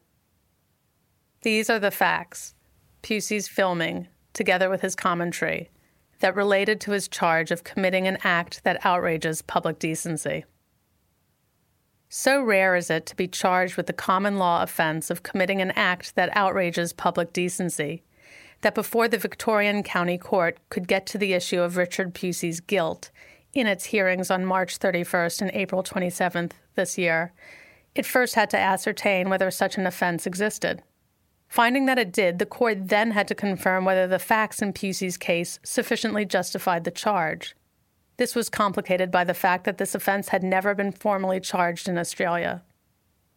These 1.40 1.70
are 1.70 1.78
the 1.78 1.90
facts. 1.90 2.54
Pusey's 3.00 3.48
filming, 3.48 4.08
together 4.34 4.68
with 4.68 4.82
his 4.82 4.94
commentary, 4.94 5.70
that 6.18 6.36
related 6.36 6.78
to 6.82 6.90
his 6.90 7.08
charge 7.08 7.50
of 7.50 7.64
committing 7.64 8.06
an 8.06 8.18
act 8.22 8.64
that 8.64 8.84
outrages 8.84 9.40
public 9.40 9.78
decency. 9.78 10.44
So 12.10 12.42
rare 12.42 12.76
is 12.76 12.90
it 12.90 13.06
to 13.06 13.16
be 13.16 13.26
charged 13.26 13.78
with 13.78 13.86
the 13.86 13.94
common 13.94 14.36
law 14.36 14.62
offense 14.62 15.08
of 15.08 15.22
committing 15.22 15.62
an 15.62 15.70
act 15.70 16.16
that 16.16 16.36
outrages 16.36 16.92
public 16.92 17.32
decency 17.32 18.02
that 18.60 18.74
before 18.74 19.08
the 19.08 19.16
Victorian 19.16 19.82
County 19.82 20.18
Court 20.18 20.58
could 20.68 20.86
get 20.86 21.06
to 21.06 21.18
the 21.18 21.32
issue 21.32 21.62
of 21.62 21.78
Richard 21.78 22.14
Pusey's 22.14 22.60
guilt 22.60 23.10
in 23.54 23.66
its 23.66 23.86
hearings 23.86 24.30
on 24.30 24.44
March 24.44 24.78
31st 24.78 25.42
and 25.42 25.50
April 25.52 25.82
27th 25.82 26.52
this 26.74 26.98
year, 26.98 27.32
it 27.94 28.04
first 28.04 28.34
had 28.34 28.50
to 28.50 28.58
ascertain 28.58 29.30
whether 29.30 29.50
such 29.50 29.76
an 29.76 29.86
offense 29.86 30.26
existed. 30.26 30.82
Finding 31.48 31.86
that 31.86 31.98
it 31.98 32.12
did, 32.12 32.38
the 32.38 32.46
court 32.46 32.88
then 32.88 33.12
had 33.12 33.28
to 33.28 33.34
confirm 33.34 33.84
whether 33.84 34.08
the 34.08 34.18
facts 34.18 34.60
in 34.60 34.72
Pusey's 34.72 35.16
case 35.16 35.60
sufficiently 35.62 36.24
justified 36.24 36.84
the 36.84 36.90
charge. 36.90 37.54
This 38.16 38.34
was 38.34 38.48
complicated 38.48 39.10
by 39.10 39.24
the 39.24 39.34
fact 39.34 39.64
that 39.64 39.78
this 39.78 39.94
offense 39.94 40.28
had 40.28 40.42
never 40.42 40.74
been 40.74 40.92
formally 40.92 41.40
charged 41.40 41.88
in 41.88 41.98
Australia. 41.98 42.62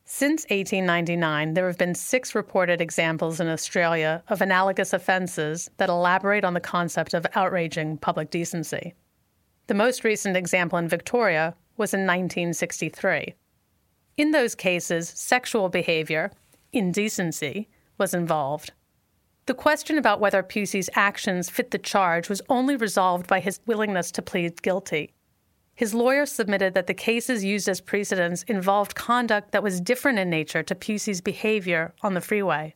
Since 0.06 0.44
1899, 0.46 1.54
there 1.54 1.68
have 1.68 1.78
been 1.78 1.94
six 1.94 2.34
reported 2.34 2.80
examples 2.80 3.40
in 3.40 3.50
Australia 3.50 4.24
of 4.30 4.42
analogous 4.42 4.94
offences 4.94 5.70
that 5.78 5.90
elaborate 5.90 6.46
on 6.46 6.54
the 6.54 6.60
concept 6.60 7.14
of 7.14 7.28
outraging 7.36 7.98
public 7.98 8.32
decency. 8.32 8.94
The 9.68 9.74
most 9.74 10.06
recent 10.06 10.38
example 10.38 10.80
in 10.80 10.88
Victoria 10.88 11.54
was 11.76 11.94
in 11.94 12.02
1963. 12.02 13.36
In 14.16 14.32
those 14.32 14.56
cases, 14.56 15.10
sexual 15.10 15.68
behavior, 15.68 16.32
indecency, 16.72 17.68
was 17.98 18.14
involved. 18.14 18.72
The 19.46 19.54
question 19.54 19.98
about 19.98 20.20
whether 20.22 20.42
Pusey's 20.42 20.90
actions 20.96 21.50
fit 21.50 21.72
the 21.72 21.78
charge 21.78 22.30
was 22.30 22.42
only 22.50 22.76
resolved 22.78 23.28
by 23.28 23.40
his 23.42 23.60
willingness 23.66 24.12
to 24.12 24.22
plead 24.22 24.62
guilty. 24.62 25.14
His 25.76 25.94
lawyer 25.94 26.26
submitted 26.26 26.74
that 26.74 26.88
the 26.88 26.94
cases 26.94 27.44
used 27.44 27.70
as 27.70 27.82
precedents 27.82 28.44
involved 28.44 28.96
conduct 28.96 29.52
that 29.52 29.64
was 29.64 29.80
different 29.80 30.18
in 30.18 30.30
nature 30.30 30.64
to 30.64 30.76
Pusey's 30.76 31.22
behavior 31.22 31.94
on 32.02 32.14
the 32.14 32.22
freeway. 32.22 32.74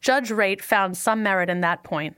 Judge 0.00 0.30
Wraight 0.30 0.62
found 0.62 0.96
some 0.96 1.22
merit 1.22 1.50
in 1.50 1.60
that 1.60 1.84
point. 1.84 2.16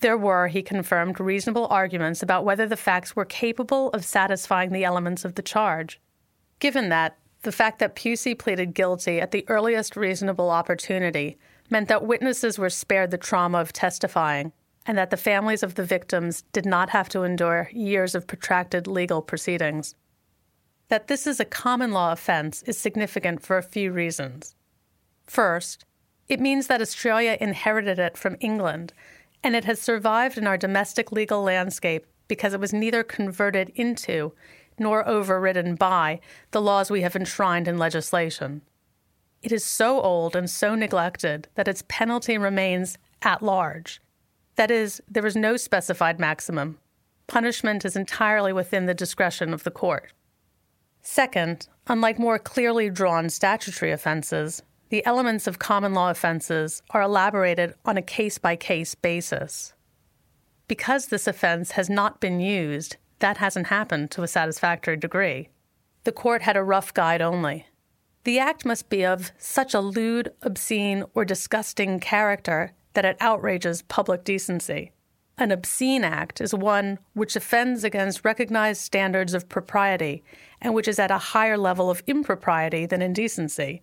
There 0.00 0.16
were, 0.16 0.48
he 0.48 0.62
confirmed, 0.62 1.18
reasonable 1.18 1.66
arguments 1.68 2.22
about 2.22 2.44
whether 2.44 2.66
the 2.66 2.76
facts 2.76 3.16
were 3.16 3.24
capable 3.24 3.90
of 3.90 4.04
satisfying 4.04 4.70
the 4.70 4.84
elements 4.84 5.24
of 5.24 5.34
the 5.34 5.42
charge. 5.42 6.00
Given 6.60 6.88
that, 6.88 7.18
the 7.42 7.52
fact 7.52 7.78
that 7.78 7.96
Pusey 7.96 8.38
pleaded 8.38 8.74
guilty 8.74 9.20
at 9.20 9.30
the 9.30 9.44
earliest 9.48 9.96
reasonable 9.96 10.50
opportunity 10.50 11.38
meant 11.70 11.88
that 11.88 12.06
witnesses 12.06 12.58
were 12.58 12.70
spared 12.70 13.10
the 13.10 13.18
trauma 13.18 13.58
of 13.58 13.72
testifying 13.72 14.52
and 14.86 14.96
that 14.96 15.10
the 15.10 15.16
families 15.16 15.62
of 15.62 15.74
the 15.74 15.84
victims 15.84 16.42
did 16.52 16.64
not 16.64 16.90
have 16.90 17.08
to 17.10 17.22
endure 17.22 17.68
years 17.72 18.14
of 18.14 18.26
protracted 18.26 18.86
legal 18.86 19.20
proceedings. 19.20 19.94
That 20.88 21.08
this 21.08 21.26
is 21.26 21.38
a 21.38 21.44
common 21.44 21.92
law 21.92 22.12
offense 22.12 22.62
is 22.62 22.78
significant 22.78 23.42
for 23.42 23.58
a 23.58 23.62
few 23.62 23.92
reasons. 23.92 24.54
First, 25.26 25.84
it 26.28 26.40
means 26.40 26.66
that 26.66 26.80
Australia 26.80 27.36
inherited 27.40 27.98
it 27.98 28.16
from 28.16 28.36
England, 28.40 28.94
and 29.42 29.56
it 29.56 29.64
has 29.64 29.80
survived 29.80 30.38
in 30.38 30.46
our 30.46 30.56
domestic 30.56 31.12
legal 31.12 31.42
landscape 31.42 32.06
because 32.26 32.54
it 32.54 32.60
was 32.60 32.72
neither 32.72 33.02
converted 33.02 33.70
into 33.74 34.32
nor 34.78 35.06
overridden 35.08 35.74
by 35.74 36.20
the 36.50 36.60
laws 36.60 36.90
we 36.90 37.02
have 37.02 37.16
enshrined 37.16 37.66
in 37.66 37.78
legislation. 37.78 38.62
It 39.42 39.52
is 39.52 39.64
so 39.64 40.00
old 40.00 40.36
and 40.36 40.48
so 40.48 40.74
neglected 40.74 41.48
that 41.54 41.68
its 41.68 41.84
penalty 41.88 42.38
remains 42.38 42.98
at 43.22 43.42
large 43.42 44.00
that 44.58 44.72
is, 44.72 45.00
there 45.08 45.24
is 45.24 45.36
no 45.36 45.56
specified 45.56 46.18
maximum. 46.18 46.78
Punishment 47.28 47.84
is 47.84 47.94
entirely 47.94 48.52
within 48.52 48.86
the 48.86 48.94
discretion 48.94 49.54
of 49.54 49.62
the 49.62 49.70
court. 49.70 50.12
Second, 51.00 51.68
unlike 51.86 52.18
more 52.18 52.40
clearly 52.40 52.90
drawn 52.90 53.30
statutory 53.30 53.92
offenses, 53.92 54.64
the 54.90 55.04
elements 55.04 55.46
of 55.46 55.58
common 55.58 55.94
law 55.94 56.10
offenses 56.10 56.82
are 56.90 57.02
elaborated 57.02 57.74
on 57.84 57.96
a 57.96 58.02
case 58.02 58.38
by 58.38 58.56
case 58.56 58.94
basis. 58.94 59.74
Because 60.66 61.06
this 61.06 61.26
offense 61.26 61.72
has 61.72 61.90
not 61.90 62.20
been 62.20 62.40
used, 62.40 62.96
that 63.18 63.38
hasn't 63.38 63.66
happened 63.66 64.10
to 64.12 64.22
a 64.22 64.28
satisfactory 64.28 64.96
degree. 64.96 65.48
The 66.04 66.12
court 66.12 66.42
had 66.42 66.56
a 66.56 66.62
rough 66.62 66.94
guide 66.94 67.20
only. 67.20 67.66
The 68.24 68.38
act 68.38 68.64
must 68.64 68.88
be 68.88 69.04
of 69.04 69.32
such 69.38 69.74
a 69.74 69.80
lewd, 69.80 70.32
obscene, 70.42 71.04
or 71.14 71.24
disgusting 71.24 72.00
character 72.00 72.72
that 72.94 73.04
it 73.04 73.16
outrages 73.20 73.82
public 73.82 74.24
decency. 74.24 74.92
An 75.38 75.52
obscene 75.52 76.04
act 76.04 76.40
is 76.40 76.52
one 76.52 76.98
which 77.12 77.36
offends 77.36 77.84
against 77.84 78.24
recognized 78.24 78.82
standards 78.82 79.34
of 79.34 79.48
propriety 79.48 80.24
and 80.60 80.74
which 80.74 80.88
is 80.88 80.98
at 80.98 81.10
a 81.10 81.18
higher 81.18 81.56
level 81.56 81.90
of 81.90 82.02
impropriety 82.06 82.86
than 82.86 83.02
indecency, 83.02 83.82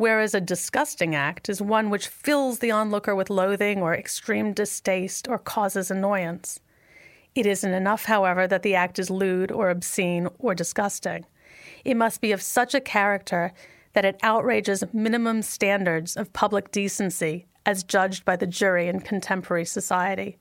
whereas 0.00 0.34
a 0.34 0.40
disgusting 0.40 1.14
act 1.14 1.50
is 1.50 1.60
one 1.60 1.90
which 1.90 2.08
fills 2.08 2.60
the 2.60 2.70
onlooker 2.70 3.14
with 3.14 3.28
loathing 3.28 3.82
or 3.82 3.94
extreme 3.94 4.54
distaste 4.54 5.28
or 5.28 5.36
causes 5.36 5.90
annoyance. 5.90 6.58
It 7.34 7.44
isn't 7.44 7.74
enough, 7.74 8.06
however, 8.06 8.46
that 8.46 8.62
the 8.62 8.74
act 8.74 8.98
is 8.98 9.10
lewd 9.10 9.52
or 9.52 9.68
obscene 9.68 10.26
or 10.38 10.54
disgusting. 10.54 11.26
It 11.84 11.98
must 11.98 12.22
be 12.22 12.32
of 12.32 12.40
such 12.40 12.74
a 12.74 12.80
character 12.80 13.52
that 13.92 14.06
it 14.06 14.18
outrages 14.22 14.82
minimum 14.94 15.42
standards 15.42 16.16
of 16.16 16.32
public 16.32 16.72
decency 16.72 17.44
as 17.66 17.84
judged 17.84 18.24
by 18.24 18.36
the 18.36 18.46
jury 18.46 18.88
in 18.88 19.00
contemporary 19.00 19.66
society. 19.66 20.38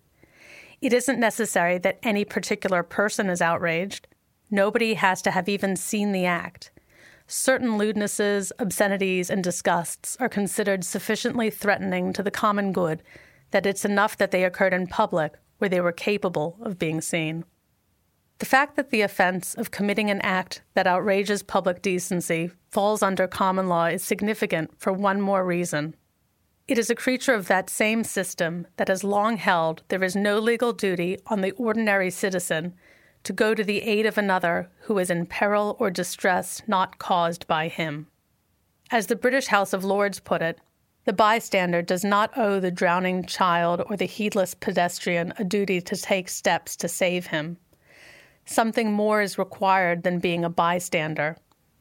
It 0.80 0.94
isn't 0.94 1.20
necessary 1.20 1.78
that 1.80 2.00
any 2.02 2.24
particular 2.24 2.82
person 2.82 3.30
is 3.30 3.42
outraged. 3.42 4.08
Nobody 4.50 4.94
has 4.94 5.22
to 5.24 5.32
have 5.32 5.50
even 5.50 5.76
seen 5.76 6.14
the 6.14 6.26
act. 6.26 6.72
Certain 7.32 7.78
lewdnesses, 7.78 8.52
obscenities, 8.58 9.30
and 9.30 9.44
disgusts 9.44 10.18
are 10.20 10.28
considered 10.28 10.84
sufficiently 10.84 11.52
threatening 11.52 12.12
to 12.12 12.24
the 12.24 12.32
common 12.32 12.74
good 12.74 13.04
that 13.52 13.68
it's 13.68 13.86
enough 13.86 14.18
that 14.18 14.32
they 14.32 14.44
occurred 14.44 14.74
in 14.74 14.88
public 14.88 15.36
where 15.60 15.70
they 15.70 15.80
were 15.80 15.92
capable 15.92 16.58
of 16.62 16.80
being 16.80 17.00
seen. 17.02 17.46
The 18.40 18.48
fact 18.48 18.76
that 18.78 18.90
the 18.90 19.02
offense 19.02 19.54
of 19.54 19.70
committing 19.70 20.10
an 20.10 20.22
act 20.22 20.64
that 20.74 20.88
outrages 20.88 21.44
public 21.44 21.84
decency 21.84 22.50
falls 22.72 23.04
under 23.04 23.28
common 23.28 23.68
law 23.68 23.86
is 23.86 24.02
significant 24.02 24.72
for 24.80 24.92
one 24.92 25.22
more 25.22 25.46
reason. 25.46 25.96
It 26.68 26.80
is 26.80 26.90
a 26.90 26.96
creature 26.96 27.36
of 27.36 27.48
that 27.48 27.70
same 27.70 28.04
system 28.04 28.66
that 28.78 28.88
has 28.88 29.04
long 29.04 29.38
held 29.38 29.84
there 29.90 30.04
is 30.04 30.16
no 30.16 30.40
legal 30.40 30.74
duty 30.74 31.20
on 31.28 31.42
the 31.42 31.52
ordinary 31.52 32.10
citizen 32.10 32.74
to 33.24 33.34
go 33.34 33.54
to 33.54 33.64
the 33.64 33.82
aid 33.82 34.06
of 34.06 34.18
another 34.18 34.70
who 34.82 34.98
is 34.98 35.10
in 35.10 35.26
peril 35.26 35.76
or 35.80 35.90
distress 35.90 36.62
not 36.68 37.00
caused 37.00 37.48
by 37.48 37.68
him. 37.68 38.08
As 38.92 39.08
the 39.08 39.16
British 39.16 39.48
House 39.48 39.74
of 39.74 39.84
Lords 39.84 40.20
put 40.20 40.42
it, 40.42 40.60
the 41.06 41.14
bystander 41.14 41.82
does 41.82 42.04
not 42.04 42.38
owe 42.38 42.60
the 42.60 42.72
drowning 42.72 43.26
child 43.26 43.82
or 43.90 43.98
the 43.98 44.06
heedless 44.06 44.54
pedestrian 44.54 45.34
a 45.38 45.44
duty 45.44 45.82
to 45.82 45.96
take 45.96 46.30
steps 46.30 46.76
to 46.76 46.88
save 46.88 47.28
him. 47.28 47.58
Something 48.46 48.92
more 48.92 49.22
is 49.22 49.38
required 49.38 50.04
than 50.04 50.20
being 50.20 50.44
a 50.44 50.50
bystander. 50.50 51.38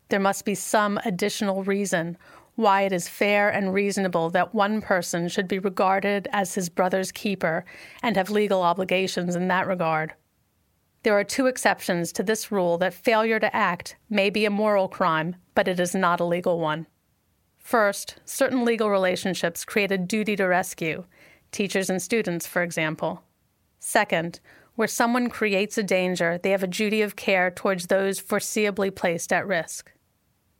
There 0.09 0.21
must 0.21 0.45
be 0.45 0.55
some 0.55 0.99
additional 1.05 1.65
reason 1.65 2.17
why 2.55 2.83
it 2.83 2.93
is 2.93 3.09
fair 3.09 3.49
and 3.49 3.73
reasonable 3.73 4.31
that 4.31 4.55
one 4.55 4.81
person 4.81 5.29
should 5.29 5.47
be 5.47 5.59
regarded 5.59 6.27
as 6.33 6.55
his 6.55 6.69
brother's 6.69 7.13
keeper 7.13 7.65
and 8.03 8.17
have 8.17 8.31
legal 8.31 8.63
obligations 8.63 9.37
in 9.37 9.49
that 9.49 9.67
regard. 9.67 10.13
There 11.09 11.19
are 11.19 11.25
two 11.25 11.47
exceptions 11.47 12.13
to 12.13 12.23
this 12.23 12.53
rule 12.53 12.77
that 12.77 12.93
failure 12.93 13.41
to 13.41 13.57
act 13.57 13.97
may 14.11 14.29
be 14.29 14.45
a 14.45 14.51
moral 14.51 14.89
crime, 14.89 15.37
but 15.55 15.67
it 15.67 15.81
is 15.81 15.95
not 15.95 16.21
a 16.21 16.25
legal 16.27 16.61
one. 16.61 16.87
First, 17.57 18.17
certain 18.27 18.63
legal 18.63 18.91
relationships 18.91 19.65
create 19.65 19.91
a 19.91 19.97
duty 19.97 20.37
to 20.37 20.45
rescue, 20.45 21.07
teachers 21.51 21.89
and 21.89 22.03
students, 22.03 22.47
for 22.47 22.63
example. 22.63 23.23
Second, 23.79 24.41
where 24.75 24.87
someone 24.87 25.31
creates 25.31 25.79
a 25.79 25.83
danger, 25.83 26.37
they 26.37 26.51
have 26.51 26.63
a 26.63 26.67
duty 26.67 27.01
of 27.01 27.17
care 27.17 27.51
towards 27.51 27.87
those 27.87 28.21
foreseeably 28.21 28.95
placed 28.95 29.33
at 29.33 29.47
risk. 29.47 29.91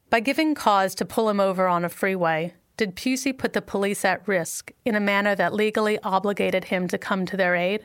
By 0.09 0.21
giving 0.21 0.55
cause 0.55 0.95
to 0.95 1.05
pull 1.05 1.29
him 1.29 1.41
over 1.41 1.69
on 1.69 1.85
a 1.85 1.91
freeway, 1.91 2.55
did 2.79 2.97
Pusey 2.97 3.37
put 3.37 3.53
the 3.53 3.61
police 3.61 4.03
at 4.03 4.27
risk 4.27 4.73
in 4.87 4.95
a 4.95 4.99
manner 4.99 5.35
that 5.35 5.53
legally 5.53 5.99
obligated 6.03 6.65
him 6.65 6.89
to 6.89 6.97
come 6.97 7.27
to 7.27 7.37
their 7.37 7.55
aid? 7.55 7.85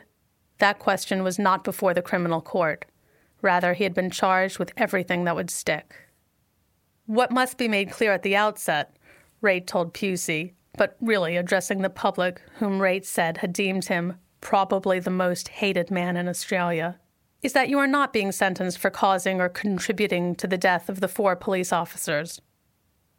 That 0.64 0.78
question 0.78 1.22
was 1.22 1.38
not 1.38 1.62
before 1.62 1.92
the 1.92 2.00
criminal 2.00 2.40
court. 2.40 2.86
Rather, 3.42 3.74
he 3.74 3.84
had 3.84 3.92
been 3.92 4.08
charged 4.08 4.58
with 4.58 4.72
everything 4.78 5.24
that 5.24 5.36
would 5.36 5.50
stick. 5.50 5.94
What 7.04 7.30
must 7.30 7.58
be 7.58 7.68
made 7.68 7.90
clear 7.90 8.14
at 8.14 8.22
the 8.22 8.34
outset, 8.34 8.96
Wraight 9.42 9.66
told 9.66 9.92
Pusey, 9.92 10.54
but 10.78 10.96
really 11.02 11.36
addressing 11.36 11.82
the 11.82 11.90
public 11.90 12.40
whom 12.60 12.80
Wraight 12.80 13.04
said 13.04 13.36
had 13.36 13.52
deemed 13.52 13.88
him 13.88 14.14
probably 14.40 14.98
the 15.00 15.10
most 15.10 15.48
hated 15.48 15.90
man 15.90 16.16
in 16.16 16.28
Australia, 16.28 16.98
is 17.42 17.52
that 17.52 17.68
you 17.68 17.78
are 17.78 17.86
not 17.86 18.14
being 18.14 18.32
sentenced 18.32 18.78
for 18.78 18.88
causing 18.88 19.42
or 19.42 19.50
contributing 19.50 20.34
to 20.36 20.46
the 20.46 20.56
death 20.56 20.88
of 20.88 21.00
the 21.00 21.08
four 21.08 21.36
police 21.36 21.74
officers. 21.74 22.40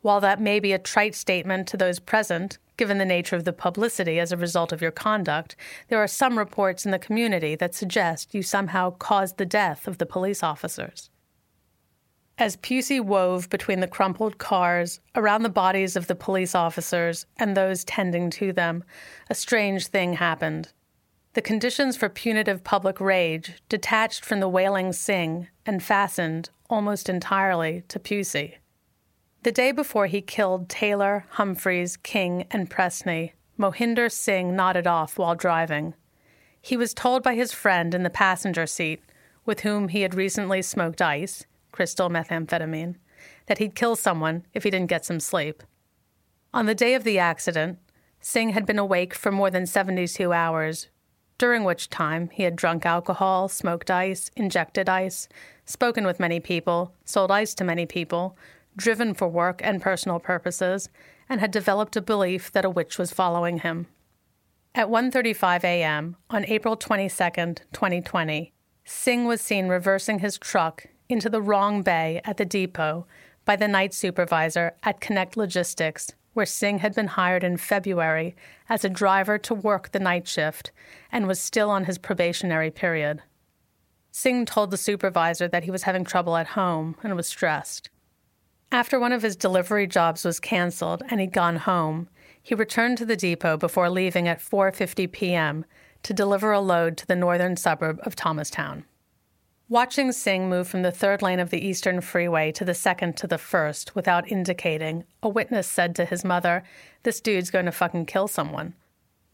While 0.02 0.20
that 0.22 0.42
may 0.42 0.60
be 0.60 0.74
a 0.74 0.80
trite 0.80 1.14
statement 1.14 1.68
to 1.68 1.78
those 1.78 2.00
present, 2.00 2.58
given 2.78 2.98
the 2.98 3.06
nature 3.06 3.36
of 3.36 3.44
the 3.44 3.54
publicity 3.54 4.20
as 4.20 4.32
a 4.32 4.38
result 4.38 4.72
of 4.72 4.82
your 4.82 4.92
conduct, 4.92 5.56
there 5.88 6.00
are 6.00 6.08
some 6.08 6.38
reports 6.38 6.86
in 6.86 6.92
the 6.92 7.00
community 7.00 7.56
that 7.56 7.76
suggest 7.76 8.34
you 8.34 8.42
somehow 8.42 8.92
caused 8.92 9.38
the 9.38 9.46
death 9.46 9.88
of 9.88 9.98
the 9.98 10.06
police 10.06 10.44
officers. 10.44 11.10
As 12.38 12.58
Pusey 12.58 13.00
wove 13.00 13.50
between 13.50 13.80
the 13.80 13.88
crumpled 13.88 14.38
cars, 14.38 15.00
around 15.16 15.44
the 15.44 15.50
bodies 15.50 15.96
of 15.96 16.08
the 16.08 16.16
police 16.16 16.54
officers 16.54 17.26
and 17.38 17.56
those 17.56 17.86
tending 17.86 18.30
to 18.32 18.52
them, 18.52 18.84
a 19.30 19.36
strange 19.36 19.88
thing 19.88 20.14
happened. 20.14 20.74
The 21.34 21.42
conditions 21.42 21.96
for 21.96 22.10
punitive 22.10 22.64
public 22.64 23.00
rage 23.00 23.54
detached 23.70 24.26
from 24.26 24.42
the 24.42 24.50
wailing 24.50 24.92
Singh 24.92 25.48
and 25.66 25.82
fastened 25.82 26.50
almost 26.70 27.08
entirely 27.08 27.84
to 27.88 28.00
Pusey. 28.00 28.56
The 29.46 29.52
day 29.52 29.72
before 29.72 30.08
he 30.08 30.22
killed 30.22 30.70
Taylor, 30.70 31.28
Humphris, 31.34 32.02
King, 32.02 32.48
and 32.50 32.68
Prestney, 32.68 33.34
Mohinder 33.60 34.12
Singh 34.12 34.56
nodded 34.56 34.88
off 34.88 35.20
while 35.20 35.36
driving. 35.36 35.94
He 36.60 36.76
was 36.76 36.96
told 36.96 37.22
by 37.22 37.36
his 37.36 37.52
friend 37.52 37.94
in 37.94 38.02
the 38.02 38.10
passenger 38.10 38.66
seat, 38.66 39.04
with 39.46 39.60
whom 39.60 39.90
he 39.90 40.02
had 40.02 40.16
recently 40.16 40.64
smoked 40.64 41.00
ice, 41.00 41.46
crystal 41.72 42.10
methamphetamine, 42.10 42.96
that 43.46 43.60
he'd 43.60 43.76
kill 43.76 43.96
someone 43.96 44.48
if 44.56 44.64
he 44.64 44.72
didn't 44.72 44.90
get 44.90 45.06
some 45.06 45.20
sleep. 45.20 45.62
On 46.52 46.66
the 46.66 46.74
day 46.74 46.96
of 46.96 47.04
the 47.04 47.20
accident, 47.20 47.78
Singh 48.20 48.50
had 48.50 48.66
been 48.66 48.80
awake 48.80 49.14
for 49.14 49.32
more 49.32 49.52
than 49.52 49.68
72 49.68 50.34
hours, 50.34 50.88
during 51.38 51.64
which 51.64 51.92
time 51.92 52.32
he 52.32 52.42
had 52.42 52.56
drunk 52.56 52.84
alcohol, 52.84 53.48
smoked 53.48 53.92
ice, 53.92 54.32
injected 54.36 54.90
ice, 54.90 55.30
spoken 55.66 56.04
with 56.04 56.20
many 56.20 56.40
people, 56.40 56.96
sold 57.04 57.30
ice 57.30 57.54
to 57.54 57.64
many 57.64 57.86
people, 57.86 58.36
driven 58.78 59.14
for 59.14 59.28
work 59.28 59.62
and 59.64 59.82
personal 59.82 60.20
purposes, 60.20 60.90
and 61.30 61.40
had 61.40 61.52
developed 61.52 61.96
a 61.96 62.02
belief 62.02 62.52
that 62.52 62.66
a 62.66 62.70
witch 62.70 62.98
was 62.98 63.12
following 63.12 63.60
him. 63.60 63.88
At 64.74 64.90
1:35 64.90 65.64
a.m. 65.64 66.18
on 66.30 66.46
April 66.46 66.76
22, 66.76 67.10
2020, 67.72 68.54
Singh 68.84 69.26
was 69.26 69.42
seen 69.42 69.68
reversing 69.68 70.20
his 70.20 70.38
truck 70.38 70.88
into 71.08 71.30
the 71.30 71.42
wrong 71.42 71.82
bay 71.82 72.22
at 72.26 72.38
the 72.38 72.46
depot 72.46 73.08
by 73.46 73.56
the 73.56 73.68
night 73.68 73.94
supervisor 73.94 74.76
at 74.84 75.00
Connect 75.00 75.38
Logistics, 75.38 76.12
where 76.34 76.46
Singh 76.46 76.80
had 76.80 76.94
been 76.94 77.08
hired 77.08 77.44
in 77.44 77.58
February 77.58 78.36
as 78.68 78.84
a 78.84 78.90
driver 78.90 79.38
to 79.38 79.54
work 79.54 79.92
the 79.92 80.00
night 80.00 80.28
shift 80.28 80.72
and 81.12 81.28
was 81.28 81.40
still 81.40 81.70
on 81.70 81.86
his 81.86 81.98
probationary 81.98 82.70
period. 82.70 83.22
Singh 84.12 84.46
told 84.46 84.72
the 84.72 84.78
supervisor 84.78 85.48
that 85.48 85.64
he 85.64 85.72
was 85.72 85.84
having 85.84 86.04
trouble 86.04 86.36
at 86.36 86.48
home 86.48 86.96
and 87.02 87.16
was 87.16 87.28
stressed. 87.28 87.90
After 88.72 89.00
one 89.00 89.12
of 89.12 89.22
his 89.22 89.36
delivery 89.36 89.88
jobs 89.88 90.26
was 90.26 90.40
canceled 90.40 91.04
and 91.10 91.22
he'd 91.22 91.32
gone 91.32 91.58
home, 91.58 92.10
he 92.42 92.56
returned 92.56 92.98
to 93.00 93.06
the 93.06 93.16
depot 93.16 93.58
before 93.58 93.90
leaving 93.90 94.28
at 94.28 94.40
4:50 94.40 95.12
p.m. 95.12 95.66
to 96.04 96.14
deliver 96.14 96.52
a 96.52 96.60
load 96.60 96.98
to 96.98 97.08
the 97.08 97.16
northern 97.16 97.56
suburb 97.58 98.00
of 98.04 98.16
Thomastown. 98.16 98.86
Watching 99.68 100.12
Singh 100.12 100.48
move 100.48 100.68
from 100.68 100.84
the 100.84 100.92
third 100.92 101.24
lane 101.24 101.40
of 101.40 101.50
the 101.50 101.66
eastern 101.66 102.00
freeway 102.00 102.52
to 102.52 102.64
the 102.64 102.76
second 102.76 103.18
to 103.18 103.26
the 103.26 103.40
first 103.40 103.96
without 103.96 104.32
indicating, 104.32 105.06
a 105.24 105.30
witness 105.30 105.68
said 105.68 105.96
to 105.96 106.06
his 106.06 106.24
mother, 106.24 106.64
This 107.02 107.20
dude's 107.20 107.50
going 107.50 107.66
to 107.66 107.72
fucking 107.72 108.06
kill 108.06 108.28
someone. 108.28 108.76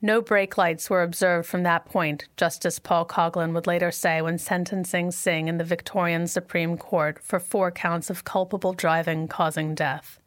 No 0.03 0.19
brake 0.19 0.57
lights 0.57 0.89
were 0.89 1.03
observed 1.03 1.47
from 1.47 1.61
that 1.61 1.85
point, 1.85 2.27
Justice 2.35 2.79
Paul 2.79 3.05
Coghlan 3.05 3.53
would 3.53 3.67
later 3.67 3.91
say 3.91 4.19
when 4.19 4.39
sentencing 4.39 5.11
Singh 5.11 5.47
in 5.47 5.59
the 5.59 5.63
Victorian 5.63 6.25
Supreme 6.25 6.75
Court 6.75 7.19
for 7.21 7.39
four 7.39 7.69
counts 7.69 8.09
of 8.09 8.23
culpable 8.23 8.73
driving 8.73 9.27
causing 9.27 9.75
death. 9.75 10.19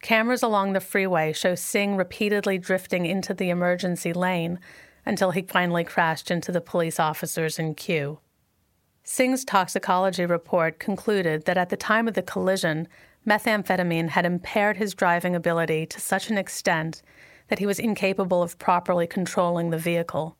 Cameras 0.00 0.42
along 0.42 0.72
the 0.72 0.80
freeway 0.80 1.34
show 1.34 1.54
Singh 1.54 1.94
repeatedly 1.96 2.56
drifting 2.56 3.04
into 3.04 3.34
the 3.34 3.50
emergency 3.50 4.14
lane 4.14 4.58
until 5.04 5.32
he 5.32 5.42
finally 5.42 5.84
crashed 5.84 6.30
into 6.30 6.50
the 6.50 6.62
police 6.62 6.98
officers 6.98 7.58
in 7.58 7.74
Kew. 7.74 8.18
Singh's 9.04 9.44
toxicology 9.44 10.24
report 10.24 10.78
concluded 10.78 11.44
that 11.44 11.58
at 11.58 11.68
the 11.68 11.76
time 11.76 12.08
of 12.08 12.14
the 12.14 12.22
collision, 12.22 12.88
methamphetamine 13.26 14.08
had 14.08 14.24
impaired 14.24 14.78
his 14.78 14.94
driving 14.94 15.36
ability 15.36 15.84
to 15.86 16.00
such 16.00 16.30
an 16.30 16.38
extent 16.38 17.02
that 17.52 17.58
he 17.58 17.66
was 17.66 17.78
incapable 17.78 18.42
of 18.42 18.58
properly 18.58 19.06
controlling 19.06 19.68
the 19.68 19.76
vehicle. 19.76 20.38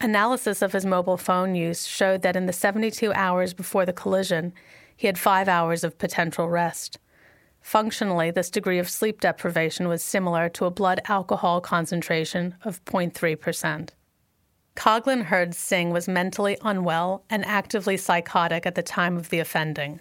Analysis 0.00 0.62
of 0.62 0.72
his 0.72 0.86
mobile 0.86 1.16
phone 1.16 1.56
use 1.56 1.88
showed 1.88 2.22
that 2.22 2.36
in 2.36 2.46
the 2.46 2.52
72 2.52 3.12
hours 3.14 3.52
before 3.52 3.84
the 3.84 3.92
collision, 3.92 4.52
he 4.96 5.08
had 5.08 5.18
five 5.18 5.48
hours 5.48 5.82
of 5.82 5.98
potential 5.98 6.48
rest. 6.48 7.00
Functionally, 7.62 8.30
this 8.30 8.48
degree 8.48 8.78
of 8.78 8.88
sleep 8.88 9.20
deprivation 9.20 9.88
was 9.88 10.04
similar 10.04 10.48
to 10.50 10.66
a 10.66 10.70
blood 10.70 11.00
alcohol 11.08 11.60
concentration 11.60 12.54
of 12.62 12.84
0.3%. 12.84 13.88
Coghlan 14.76 15.24
heard 15.24 15.52
Singh 15.52 15.90
was 15.90 16.06
mentally 16.06 16.56
unwell 16.62 17.24
and 17.28 17.44
actively 17.44 17.96
psychotic 17.96 18.66
at 18.66 18.76
the 18.76 18.84
time 18.84 19.16
of 19.16 19.30
the 19.30 19.40
offending. 19.40 19.98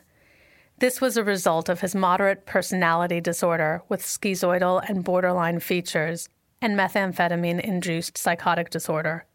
This 0.78 1.02
was 1.02 1.18
a 1.18 1.24
result 1.24 1.70
of 1.70 1.82
his 1.82 1.96
moderate 1.96 2.46
personality 2.46 3.20
disorder 3.20 3.82
with 3.90 4.04
schizoidal 4.04 4.88
and 4.88 5.04
borderline 5.04 5.60
features 5.60 6.30
and 6.62 6.78
methamphetamine 6.78 7.60
induced 7.60 8.18
psychotic 8.18 8.70
disorder. 8.70 9.26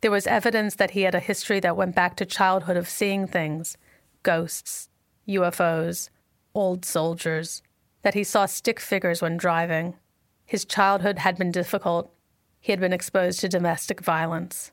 There 0.00 0.10
was 0.10 0.26
evidence 0.26 0.74
that 0.76 0.92
he 0.92 1.02
had 1.02 1.14
a 1.14 1.20
history 1.20 1.60
that 1.60 1.76
went 1.76 1.94
back 1.94 2.16
to 2.16 2.26
childhood 2.26 2.76
of 2.76 2.88
seeing 2.88 3.26
things 3.26 3.76
ghosts, 4.22 4.88
UFOs, 5.28 6.10
old 6.54 6.84
soldiers, 6.84 7.62
that 8.02 8.14
he 8.14 8.24
saw 8.24 8.46
stick 8.46 8.80
figures 8.80 9.22
when 9.22 9.36
driving. 9.36 9.94
His 10.44 10.64
childhood 10.64 11.18
had 11.18 11.36
been 11.36 11.50
difficult. 11.50 12.12
He 12.60 12.72
had 12.72 12.80
been 12.80 12.92
exposed 12.92 13.40
to 13.40 13.48
domestic 13.48 14.00
violence. 14.00 14.72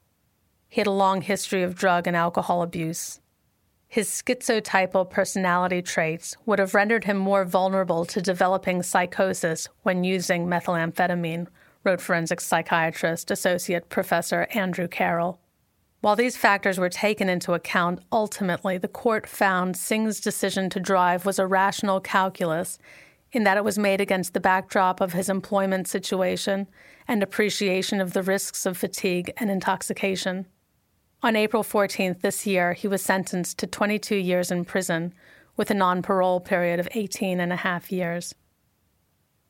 He 0.70 0.82
had 0.82 0.88
a 0.88 0.92
long 0.92 1.22
history 1.22 1.62
of 1.62 1.76
drug 1.76 2.08
and 2.08 2.16
alcohol 2.16 2.64
abuse. 2.64 3.20
His 3.88 4.10
schizotypal 4.10 5.10
personality 5.10 5.84
traits 5.84 6.36
would 6.48 6.58
have 6.58 6.74
rendered 6.74 7.04
him 7.04 7.18
more 7.18 7.46
vulnerable 7.46 8.06
to 8.06 8.22
developing 8.22 8.82
psychosis 8.82 9.70
when 9.84 10.04
using 10.04 10.48
methamphetamine 10.48 11.48
wrote 11.84 12.02
forensic 12.02 12.42
psychiatrist 12.42 13.32
Associate 13.32 13.88
Professor 13.90 14.48
Andrew 14.52 14.88
Carroll. 14.88 15.40
While 16.02 16.16
these 16.16 16.36
factors 16.36 16.78
were 16.78 16.90
taken 16.90 17.30
into 17.30 17.54
account, 17.54 18.00
ultimately 18.12 18.78
the 18.78 18.88
court 18.88 19.26
found 19.26 19.78
Singh's 19.78 20.20
decision 20.20 20.70
to 20.72 20.80
drive 20.80 21.26
was 21.26 21.40
a 21.40 21.48
rational 21.48 22.02
calculus 22.02 22.78
in 23.32 23.44
that 23.46 23.58
it 23.58 23.64
was 23.64 23.80
made 23.80 24.02
against 24.02 24.34
the 24.34 24.40
backdrop 24.40 25.02
of 25.02 25.14
his 25.14 25.30
employment 25.30 25.88
situation 25.88 26.68
and 27.08 27.24
appreciation 27.24 28.00
of 28.00 28.14
the 28.14 28.22
risks 28.22 28.66
of 28.66 28.78
fatigue 28.78 29.32
and 29.38 29.50
intoxication. 29.50 30.46
On 31.22 31.38
April 31.38 31.64
14th 31.64 32.20
this 32.20 32.46
year, 32.46 32.74
he 32.74 32.88
was 32.88 33.02
sentenced 33.02 33.58
to 33.60 33.68
22 33.68 34.16
years 34.16 34.52
in 34.52 34.66
prison 34.66 35.14
with 35.56 35.72
a 35.72 35.74
non 35.74 36.02
parole 36.02 36.40
period 36.40 36.80
of 36.80 36.88
18 36.92 37.40
and 37.40 37.54
a 37.54 37.58
half 37.58 37.92
years. 37.92 38.36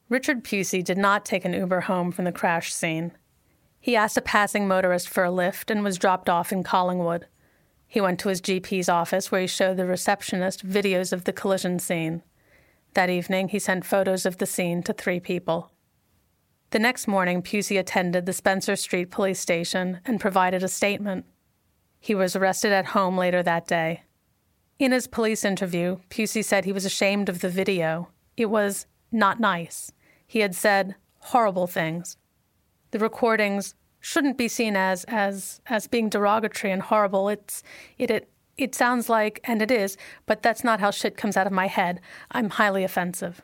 Richard 0.09 0.43
Pusey 0.43 0.83
did 0.83 0.97
not 0.97 1.25
take 1.25 1.45
an 1.45 1.53
Uber 1.53 1.81
home 1.81 2.11
from 2.11 2.25
the 2.25 2.31
crash 2.31 2.73
scene. 2.73 3.13
He 3.79 3.95
asked 3.95 4.17
a 4.17 4.21
passing 4.21 4.67
motorist 4.67 5.09
for 5.09 5.23
a 5.23 5.31
lift 5.31 5.71
and 5.71 5.83
was 5.83 5.97
dropped 5.97 6.29
off 6.29 6.51
in 6.51 6.63
Collingwood. 6.63 7.27
He 7.87 8.01
went 8.01 8.19
to 8.19 8.29
his 8.29 8.41
GP's 8.41 8.89
office 8.89 9.31
where 9.31 9.41
he 9.41 9.47
showed 9.47 9.77
the 9.77 9.85
receptionist 9.85 10.67
videos 10.67 11.13
of 11.13 11.25
the 11.25 11.33
collision 11.33 11.79
scene. 11.79 12.23
That 12.93 13.09
evening, 13.09 13.49
he 13.49 13.59
sent 13.59 13.85
photos 13.85 14.25
of 14.25 14.37
the 14.37 14.45
scene 14.45 14.83
to 14.83 14.93
three 14.93 15.19
people. 15.19 15.71
The 16.71 16.79
next 16.79 17.07
morning, 17.07 17.41
Pusey 17.41 17.79
attended 17.79 18.25
the 18.25 18.33
Spencer 18.33 18.75
Street 18.75 19.11
police 19.11 19.39
station 19.39 19.99
and 20.05 20.19
provided 20.19 20.63
a 20.63 20.67
statement. 20.67 21.25
He 21.99 22.15
was 22.15 22.35
arrested 22.35 22.71
at 22.71 22.87
home 22.87 23.17
later 23.17 23.43
that 23.43 23.67
day. 23.67 24.03
In 24.79 24.91
his 24.91 25.07
police 25.07 25.45
interview, 25.45 25.99
Pusey 26.09 26.43
said 26.43 26.65
he 26.65 26.73
was 26.73 26.85
ashamed 26.85 27.29
of 27.29 27.41
the 27.41 27.49
video. 27.49 28.09
It 28.35 28.47
was 28.47 28.87
not 29.13 29.39
nice. 29.39 29.91
He 30.25 30.39
had 30.39 30.55
said 30.55 30.95
horrible 31.19 31.67
things. 31.67 32.17
The 32.91 32.99
recordings 32.99 33.75
shouldn't 33.99 34.37
be 34.37 34.47
seen 34.47 34.75
as 34.75 35.05
as 35.05 35.61
as 35.67 35.87
being 35.87 36.09
derogatory 36.09 36.71
and 36.71 36.81
horrible. 36.81 37.29
It's 37.29 37.63
it 37.97 38.11
it 38.11 38.29
it 38.57 38.75
sounds 38.75 39.09
like 39.09 39.39
and 39.45 39.61
it 39.61 39.71
is, 39.71 39.97
but 40.25 40.43
that's 40.43 40.63
not 40.63 40.79
how 40.79 40.91
shit 40.91 41.17
comes 41.17 41.37
out 41.37 41.47
of 41.47 41.53
my 41.53 41.67
head. 41.67 42.01
I'm 42.31 42.49
highly 42.49 42.83
offensive. 42.83 43.41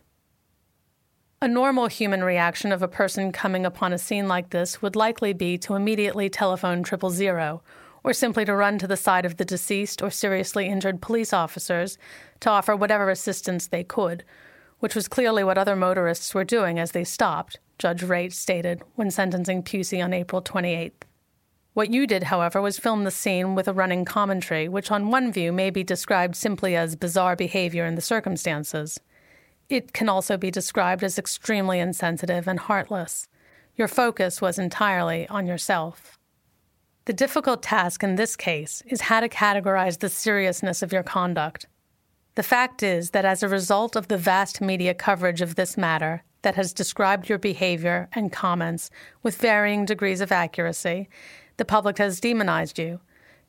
A 1.41 1.47
normal 1.47 1.87
human 1.87 2.21
reaction 2.21 2.73
of 2.73 2.83
a 2.83 2.87
person 2.87 3.31
coming 3.31 3.65
upon 3.65 3.93
a 3.93 3.97
scene 3.97 4.27
like 4.27 4.49
this 4.49 4.81
would 4.81 4.97
likely 4.97 5.31
be 5.31 5.57
to 5.59 5.75
immediately 5.75 6.29
telephone 6.29 6.83
triple 6.83 7.09
zero, 7.09 7.63
or 8.03 8.11
simply 8.11 8.43
to 8.43 8.53
run 8.53 8.77
to 8.77 8.87
the 8.87 8.97
side 8.97 9.25
of 9.25 9.37
the 9.37 9.45
deceased 9.45 10.01
or 10.01 10.09
seriously 10.11 10.67
injured 10.67 11.01
police 11.01 11.31
officers 11.31 11.97
to 12.41 12.49
offer 12.49 12.75
whatever 12.75 13.09
assistance 13.09 13.67
they 13.67 13.85
could, 13.85 14.25
which 14.79 14.95
was 14.95 15.07
clearly 15.07 15.43
what 15.43 15.57
other 15.57 15.75
motorists 15.75 16.33
were 16.33 16.43
doing 16.43 16.79
as 16.79 16.91
they 16.91 17.03
stopped, 17.03 17.59
Judge 17.77 18.01
Wraight 18.03 18.33
stated 18.33 18.81
when 18.95 19.11
sentencing 19.11 19.63
Pusey 19.63 20.03
on 20.03 20.13
April 20.13 20.41
28th. 20.41 21.03
What 21.73 21.91
you 21.93 22.07
did, 22.07 22.23
however, 22.23 22.61
was 22.61 22.79
film 22.79 23.03
the 23.03 23.11
scene 23.11 23.55
with 23.55 23.67
a 23.67 23.73
running 23.73 24.03
commentary, 24.03 24.67
which 24.67 24.91
on 24.91 25.11
one 25.11 25.31
view 25.31 25.51
may 25.53 25.69
be 25.69 25.83
described 25.83 26.35
simply 26.35 26.75
as 26.75 26.95
bizarre 26.95 27.35
behavior 27.35 27.85
in 27.85 27.95
the 27.95 28.01
circumstances. 28.01 28.99
It 29.69 29.93
can 29.93 30.09
also 30.09 30.35
be 30.35 30.51
described 30.51 31.03
as 31.03 31.19
extremely 31.19 31.79
insensitive 31.79 32.47
and 32.47 32.59
heartless. 32.59 33.27
Your 33.75 33.87
focus 33.87 34.41
was 34.41 34.59
entirely 34.59 35.27
on 35.29 35.45
yourself. 35.45 36.17
The 37.05 37.13
difficult 37.13 37.63
task 37.63 38.03
in 38.03 38.15
this 38.15 38.35
case 38.35 38.83
is 38.87 39.01
how 39.01 39.19
to 39.19 39.29
categorize 39.29 39.99
the 39.99 40.09
seriousness 40.09 40.81
of 40.81 40.91
your 40.91 41.03
conduct. 41.03 41.65
The 42.35 42.43
fact 42.43 42.83
is 42.83 43.11
that 43.11 43.25
as 43.25 43.43
a 43.43 43.49
result 43.49 43.95
of 43.95 44.07
the 44.07 44.17
vast 44.17 44.61
media 44.61 44.93
coverage 44.93 45.41
of 45.41 45.55
this 45.55 45.77
matter 45.77 46.23
that 46.41 46.55
has 46.55 46.73
described 46.73 47.27
your 47.27 47.37
behavior 47.37 48.07
and 48.13 48.31
comments 48.31 48.89
with 49.23 49.35
varying 49.35 49.85
degrees 49.85 50.21
of 50.21 50.31
accuracy, 50.31 51.09
the 51.57 51.65
public 51.65 51.97
has 51.97 52.21
demonized 52.21 52.79
you. 52.79 53.01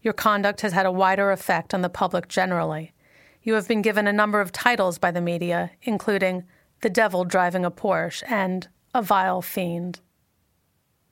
Your 0.02 0.14
conduct 0.14 0.62
has 0.62 0.72
had 0.72 0.86
a 0.86 0.92
wider 0.92 1.30
effect 1.30 1.72
on 1.74 1.82
the 1.82 1.88
public 1.88 2.26
generally. 2.26 2.92
You 3.42 3.54
have 3.54 3.68
been 3.68 3.82
given 3.82 4.06
a 4.06 4.12
number 4.12 4.40
of 4.40 4.52
titles 4.52 4.98
by 4.98 5.10
the 5.10 5.20
media, 5.20 5.70
including 5.82 6.44
the 6.82 6.90
devil 6.90 7.24
driving 7.24 7.64
a 7.64 7.70
Porsche, 7.70 8.22
and 8.28 8.68
a 8.94 9.02
vile 9.02 9.42
fiend. 9.42 10.00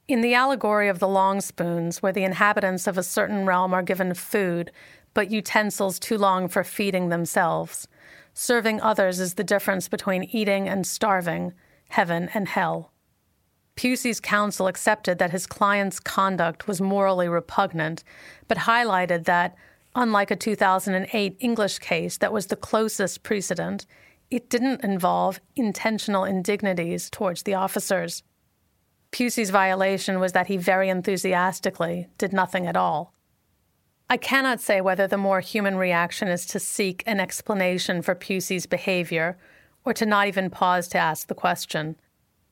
In 0.08 0.22
the 0.22 0.34
allegory 0.34 0.88
of 0.88 0.98
the 0.98 1.08
long 1.08 1.42
spoons, 1.42 2.02
where 2.02 2.12
the 2.12 2.24
inhabitants 2.24 2.86
of 2.86 2.96
a 2.96 3.02
certain 3.02 3.44
realm 3.44 3.74
are 3.74 3.82
given 3.82 4.14
food, 4.14 4.72
but 5.18 5.32
utensils 5.32 5.98
too 5.98 6.16
long 6.16 6.46
for 6.46 6.62
feeding 6.62 7.08
themselves, 7.08 7.88
serving 8.34 8.80
others 8.80 9.18
is 9.18 9.34
the 9.34 9.42
difference 9.42 9.88
between 9.88 10.22
eating 10.22 10.68
and 10.68 10.86
starving, 10.86 11.52
heaven 11.88 12.30
and 12.34 12.46
hell. 12.46 12.92
Pusey's 13.74 14.20
counsel 14.20 14.68
accepted 14.68 15.18
that 15.18 15.32
his 15.32 15.44
client's 15.44 15.98
conduct 15.98 16.68
was 16.68 16.80
morally 16.80 17.28
repugnant, 17.28 18.04
but 18.46 18.58
highlighted 18.58 19.24
that, 19.24 19.56
unlike 19.96 20.30
a 20.30 20.36
2008 20.36 21.36
English 21.40 21.80
case 21.80 22.18
that 22.18 22.32
was 22.32 22.46
the 22.46 22.54
closest 22.54 23.24
precedent, 23.24 23.86
it 24.30 24.48
didn't 24.48 24.84
involve 24.84 25.40
intentional 25.56 26.22
indignities 26.22 27.10
towards 27.10 27.42
the 27.42 27.54
officers. 27.54 28.22
Pusey's 29.10 29.50
violation 29.50 30.20
was 30.20 30.30
that 30.30 30.46
he 30.46 30.56
very 30.56 30.88
enthusiastically 30.88 32.06
did 32.18 32.32
nothing 32.32 32.68
at 32.68 32.76
all. 32.76 33.17
I 34.10 34.16
cannot 34.16 34.60
say 34.60 34.80
whether 34.80 35.06
the 35.06 35.18
more 35.18 35.40
human 35.40 35.76
reaction 35.76 36.28
is 36.28 36.46
to 36.46 36.58
seek 36.58 37.02
an 37.04 37.20
explanation 37.20 38.00
for 38.00 38.14
Pusey's 38.14 38.64
behavior 38.64 39.36
or 39.84 39.92
to 39.92 40.06
not 40.06 40.28
even 40.28 40.48
pause 40.48 40.88
to 40.88 40.98
ask 40.98 41.28
the 41.28 41.34
question. 41.34 41.96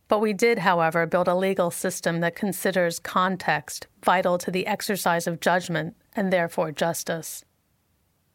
But 0.09 0.21
we 0.21 0.35
did, 0.35 0.59
however, 0.59 1.07
build 1.07 1.29
a 1.29 1.35
legal 1.35 1.71
system 1.71 2.21
that 2.21 2.37
considers 2.37 2.99
context 2.99 3.87
vital 4.05 4.37
to 4.39 4.51
the 4.51 4.67
exercise 4.67 5.27
of 5.27 5.41
judgment 5.41 5.97
and 6.15 6.31
therefore 6.31 6.73
justice. 6.73 7.43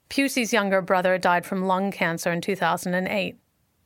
Pusey's 0.09 0.51
younger 0.51 0.81
brother 0.81 1.19
died 1.19 1.45
from 1.45 1.67
lung 1.67 1.91
cancer 1.91 2.31
in 2.31 2.41
2008. 2.41 3.37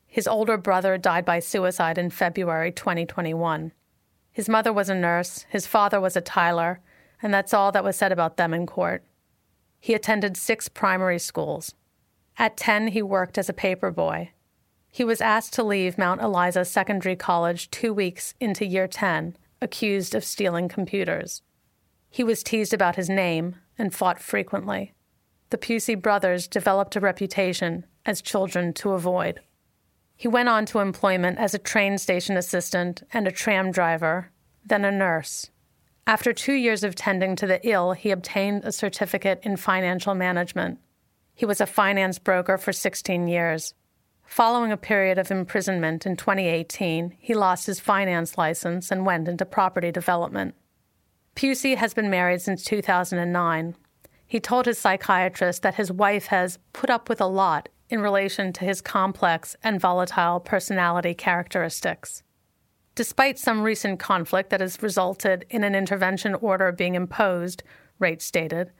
His 0.08 0.28
older 0.28 0.58
brother 0.58 0.98
died 0.98 1.26
by 1.26 1.39
suicide 1.39 1.98
in 1.98 2.10
February 2.10 2.71
2021. 2.71 3.74
His 4.32 4.48
mother 4.48 4.71
was 4.71 4.89
a 4.89 4.95
nurse, 4.95 5.45
his 5.50 5.67
father 5.67 6.00
was 6.00 6.15
a 6.15 6.21
tiler, 6.21 6.80
and 7.21 7.34
that's 7.34 7.54
all 7.54 7.74
that 7.74 7.84
was 7.84 7.98
said 7.98 8.13
about 8.13 8.38
them 8.38 8.54
in 8.54 8.65
court. 8.65 9.04
He 9.86 9.93
attended 9.93 10.36
six 10.36 10.67
primary 10.67 11.19
schools. 11.19 11.76
At 12.39 12.58
10, 12.58 12.88
he 12.88 13.04
worked 13.04 13.38
as 13.38 13.50
a 13.50 13.54
paper 13.54 13.91
boy. 13.91 14.32
He 14.89 15.04
was 15.04 15.21
asked 15.21 15.54
to 15.54 15.63
leave 15.63 16.00
Mount 16.00 16.21
Eliza 16.21 16.65
Secondary 16.65 17.15
College 17.15 17.69
two 17.69 17.93
weeks 17.93 18.34
into 18.39 18.65
year 18.65 18.88
10, 18.88 19.38
accused 19.62 20.15
of 20.15 20.24
stealing 20.24 20.67
computers. 20.69 21.43
He 22.10 22.24
was 22.24 22.41
teased 22.41 22.74
about 22.74 22.95
his 22.95 23.12
name 23.12 23.58
and 23.78 23.93
fought 23.93 24.19
frequently. 24.19 24.93
The 25.52 25.60
Pusey 25.60 26.02
brothers 26.02 26.48
developed 26.48 26.95
a 26.95 27.00
reputation 27.00 27.86
as 28.08 28.24
children 28.24 28.74
to 28.82 28.93
avoid. 28.93 29.39
He 30.15 30.28
went 30.28 30.50
on 30.50 30.65
to 30.65 30.80
employment 30.80 31.38
as 31.38 31.54
a 31.54 31.60
train 31.60 32.00
station 32.00 32.38
assistant 32.38 33.04
and 33.13 33.28
a 33.28 33.32
tram 33.32 33.69
driver, 33.69 34.32
then 34.65 34.84
a 34.84 34.91
nurse. 34.91 35.52
After 36.08 36.34
two 36.34 36.54
years 36.54 36.84
of 36.84 36.94
tending 36.94 37.36
to 37.38 37.48
the 37.48 37.68
ill, 37.68 37.94
he 37.94 38.12
obtained 38.12 38.63
a 38.63 38.72
certificate 38.72 39.39
in 39.41 39.58
financial 39.58 40.13
management. 40.13 40.78
He 41.34 41.48
was 41.48 41.60
a 41.60 41.65
finance 41.65 42.20
broker 42.20 42.60
for 42.60 42.72
16 42.72 43.28
years. 43.28 43.74
Following 44.28 44.72
a 44.72 44.78
period 44.78 45.18
of 45.18 45.32
imprisonment 45.32 46.06
in 46.06 46.15
2018, 46.15 47.15
he 47.20 47.34
lost 47.34 47.65
his 47.65 47.80
finance 47.80 48.38
license 48.38 48.91
and 48.91 49.06
went 49.06 49.28
into 49.28 49.46
property 49.46 49.91
development. 49.91 50.54
Pusey 51.36 51.76
has 51.76 51.96
been 51.96 52.10
married 52.12 52.41
since 52.41 52.63
2009. 52.63 53.76
He 54.28 54.39
told 54.39 54.68
his 54.68 54.78
psychiatrist 54.78 55.63
that 55.63 55.76
his 55.76 55.91
wife 55.91 56.28
has 56.28 56.60
put 56.72 56.91
up 56.91 57.10
with 57.10 57.20
a 57.20 57.26
lot 57.26 57.68
in 57.89 58.00
relation 58.00 58.54
to 58.54 58.65
his 58.65 58.80
complex 58.80 59.56
and 59.63 59.82
volatile 59.82 60.39
personality 60.39 61.15
characteristics. 61.15 62.22
Despite 62.95 63.38
some 63.38 63.62
recent 63.62 63.99
conflict 63.99 64.49
that 64.49 64.62
has 64.62 64.81
resulted 64.81 65.45
in 65.49 65.65
an 65.65 65.75
intervention 65.75 66.34
order 66.36 66.71
being 66.71 66.95
imposed, 66.95 67.62
Wraight 67.99 68.21
stated, 68.21 68.71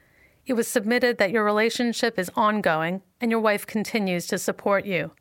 it 0.46 0.54
was 0.54 0.66
submitted 0.66 1.18
that 1.18 1.32
your 1.32 1.44
relationship 1.44 2.18
is 2.18 2.30
ongoing 2.34 3.02
and 3.20 3.30
your 3.30 3.40
wife 3.40 3.66
continues 3.66 4.26
to 4.28 4.38
support 4.38 4.86
you. 4.86 5.12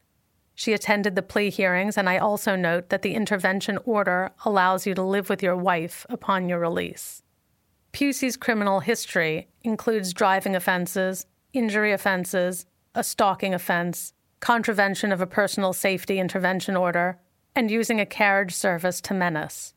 She 0.54 0.72
attended 0.72 1.16
the 1.16 1.22
plea 1.22 1.50
hearings, 1.50 1.98
and 1.98 2.08
I 2.08 2.18
also 2.18 2.56
note 2.56 2.88
that 2.88 3.02
the 3.02 3.16
intervention 3.16 3.78
order 3.84 4.32
allows 4.46 4.88
you 4.88 4.94
to 4.96 5.02
live 5.02 5.30
with 5.30 5.44
your 5.44 5.58
wife 5.58 6.06
upon 6.08 6.48
your 6.48 6.60
release. 6.60 7.22
Pusey's 7.92 8.38
criminal 8.38 8.80
history 8.80 9.50
includes 9.64 10.14
driving 10.14 10.56
offenses, 10.56 11.26
injury 11.52 11.92
offenses, 11.92 12.66
a 12.94 13.04
stalking 13.04 13.54
offense, 13.54 14.14
contravention 14.40 15.12
of 15.12 15.20
a 15.20 15.28
personal 15.28 15.74
safety 15.74 16.20
intervention 16.20 16.78
order, 16.78 17.20
and 17.56 17.72
using 17.72 18.00
a 18.00 18.06
carriage 18.06 18.54
service 18.54 19.00
to 19.02 19.14
menace. 19.14 19.74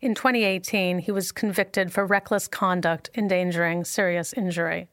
In 0.00 0.14
2018, 0.14 1.00
he 1.00 1.12
was 1.12 1.32
convicted 1.32 1.92
for 1.92 2.06
reckless 2.06 2.48
conduct 2.48 3.10
endangering 3.14 3.84
serious 3.84 4.32
injury. 4.32 4.88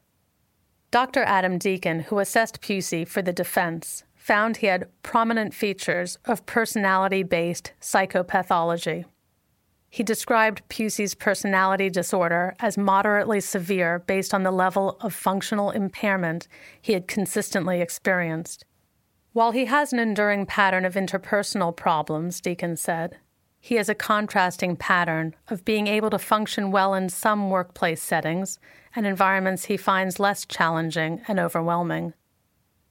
Dr. 0.91 1.23
Adam 1.23 1.57
Deacon, 1.57 2.01
who 2.01 2.19
assessed 2.19 2.61
Pusey 2.61 3.07
for 3.07 3.21
the 3.21 3.33
defense, 3.33 4.03
found 4.15 4.57
he 4.57 4.67
had 4.67 4.87
prominent 5.03 5.53
features 5.53 6.17
of 6.25 6.45
personality 6.45 7.21
based 7.21 7.73
psychopathology. 7.79 9.05
He 9.89 10.03
described 10.03 10.67
Pusey's 10.67 11.15
personality 11.15 11.89
disorder 11.89 12.55
as 12.59 12.77
moderately 12.77 13.39
severe 13.39 13.99
based 13.99 14.33
on 14.33 14.43
the 14.43 14.51
level 14.51 14.97
of 15.01 15.13
functional 15.13 15.71
impairment 15.71 16.47
he 16.81 16.93
had 16.93 17.07
consistently 17.07 17.79
experienced. 17.79 18.65
While 19.35 19.51
he 19.51 19.65
has 19.65 19.91
an 19.91 19.99
enduring 19.99 20.45
pattern 20.45 20.85
of 20.85 20.93
interpersonal 20.93 21.75
problems, 21.75 22.39
Deacon 22.39 22.77
said, 22.77 23.17
he 23.59 23.75
has 23.75 23.89
a 23.89 23.93
contrasting 23.93 24.77
pattern 24.77 25.35
of 25.49 25.65
being 25.65 25.87
able 25.87 26.09
to 26.11 26.17
function 26.17 26.71
well 26.71 26.93
in 26.93 27.09
some 27.09 27.49
workplace 27.49 28.01
settings 28.01 28.59
and 28.95 29.05
environments 29.05 29.65
he 29.65 29.75
finds 29.75 30.21
less 30.21 30.45
challenging 30.45 31.19
and 31.27 31.37
overwhelming. 31.37 32.13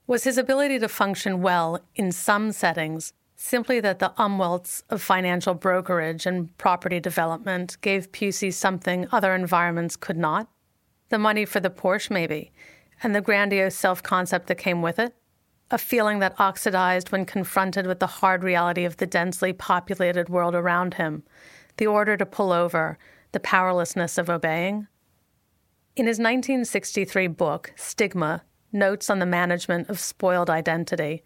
Was 0.06 0.24
his 0.24 0.36
ability 0.36 0.78
to 0.80 0.88
function 0.90 1.40
well 1.40 1.80
in 1.94 2.12
some 2.12 2.52
settings 2.52 3.14
simply 3.36 3.80
that 3.80 3.98
the 3.98 4.12
umwelts 4.18 4.82
of 4.90 5.00
financial 5.00 5.54
brokerage 5.54 6.26
and 6.26 6.54
property 6.58 7.00
development 7.00 7.78
gave 7.80 8.12
Pusey 8.12 8.52
something 8.52 9.08
other 9.10 9.34
environments 9.34 9.96
could 9.96 10.18
not? 10.18 10.48
The 11.08 11.18
money 11.18 11.46
for 11.46 11.60
the 11.60 11.70
Porsche, 11.70 12.10
maybe, 12.10 12.52
and 13.02 13.14
the 13.14 13.22
grandiose 13.22 13.76
self 13.76 14.02
concept 14.02 14.48
that 14.48 14.58
came 14.58 14.82
with 14.82 14.98
it? 14.98 15.14
A 15.70 15.78
feeling 15.78 16.18
that 16.18 16.38
oxidized 16.38 17.10
when 17.10 17.24
confronted 17.24 17.86
with 17.86 17.98
the 17.98 18.06
hard 18.06 18.44
reality 18.44 18.84
of 18.84 18.98
the 18.98 19.06
densely 19.06 19.52
populated 19.52 20.28
world 20.28 20.54
around 20.54 20.94
him, 20.94 21.22
the 21.78 21.86
order 21.86 22.16
to 22.16 22.26
pull 22.26 22.52
over, 22.52 22.98
the 23.32 23.40
powerlessness 23.40 24.18
of 24.18 24.28
obeying? 24.28 24.86
In 25.96 26.06
his 26.06 26.18
1963 26.18 27.28
book, 27.28 27.72
Stigma 27.76 28.42
Notes 28.72 29.08
on 29.08 29.20
the 29.20 29.26
Management 29.26 29.88
of 29.88 30.00
Spoiled 30.00 30.50
Identity, 30.50 31.22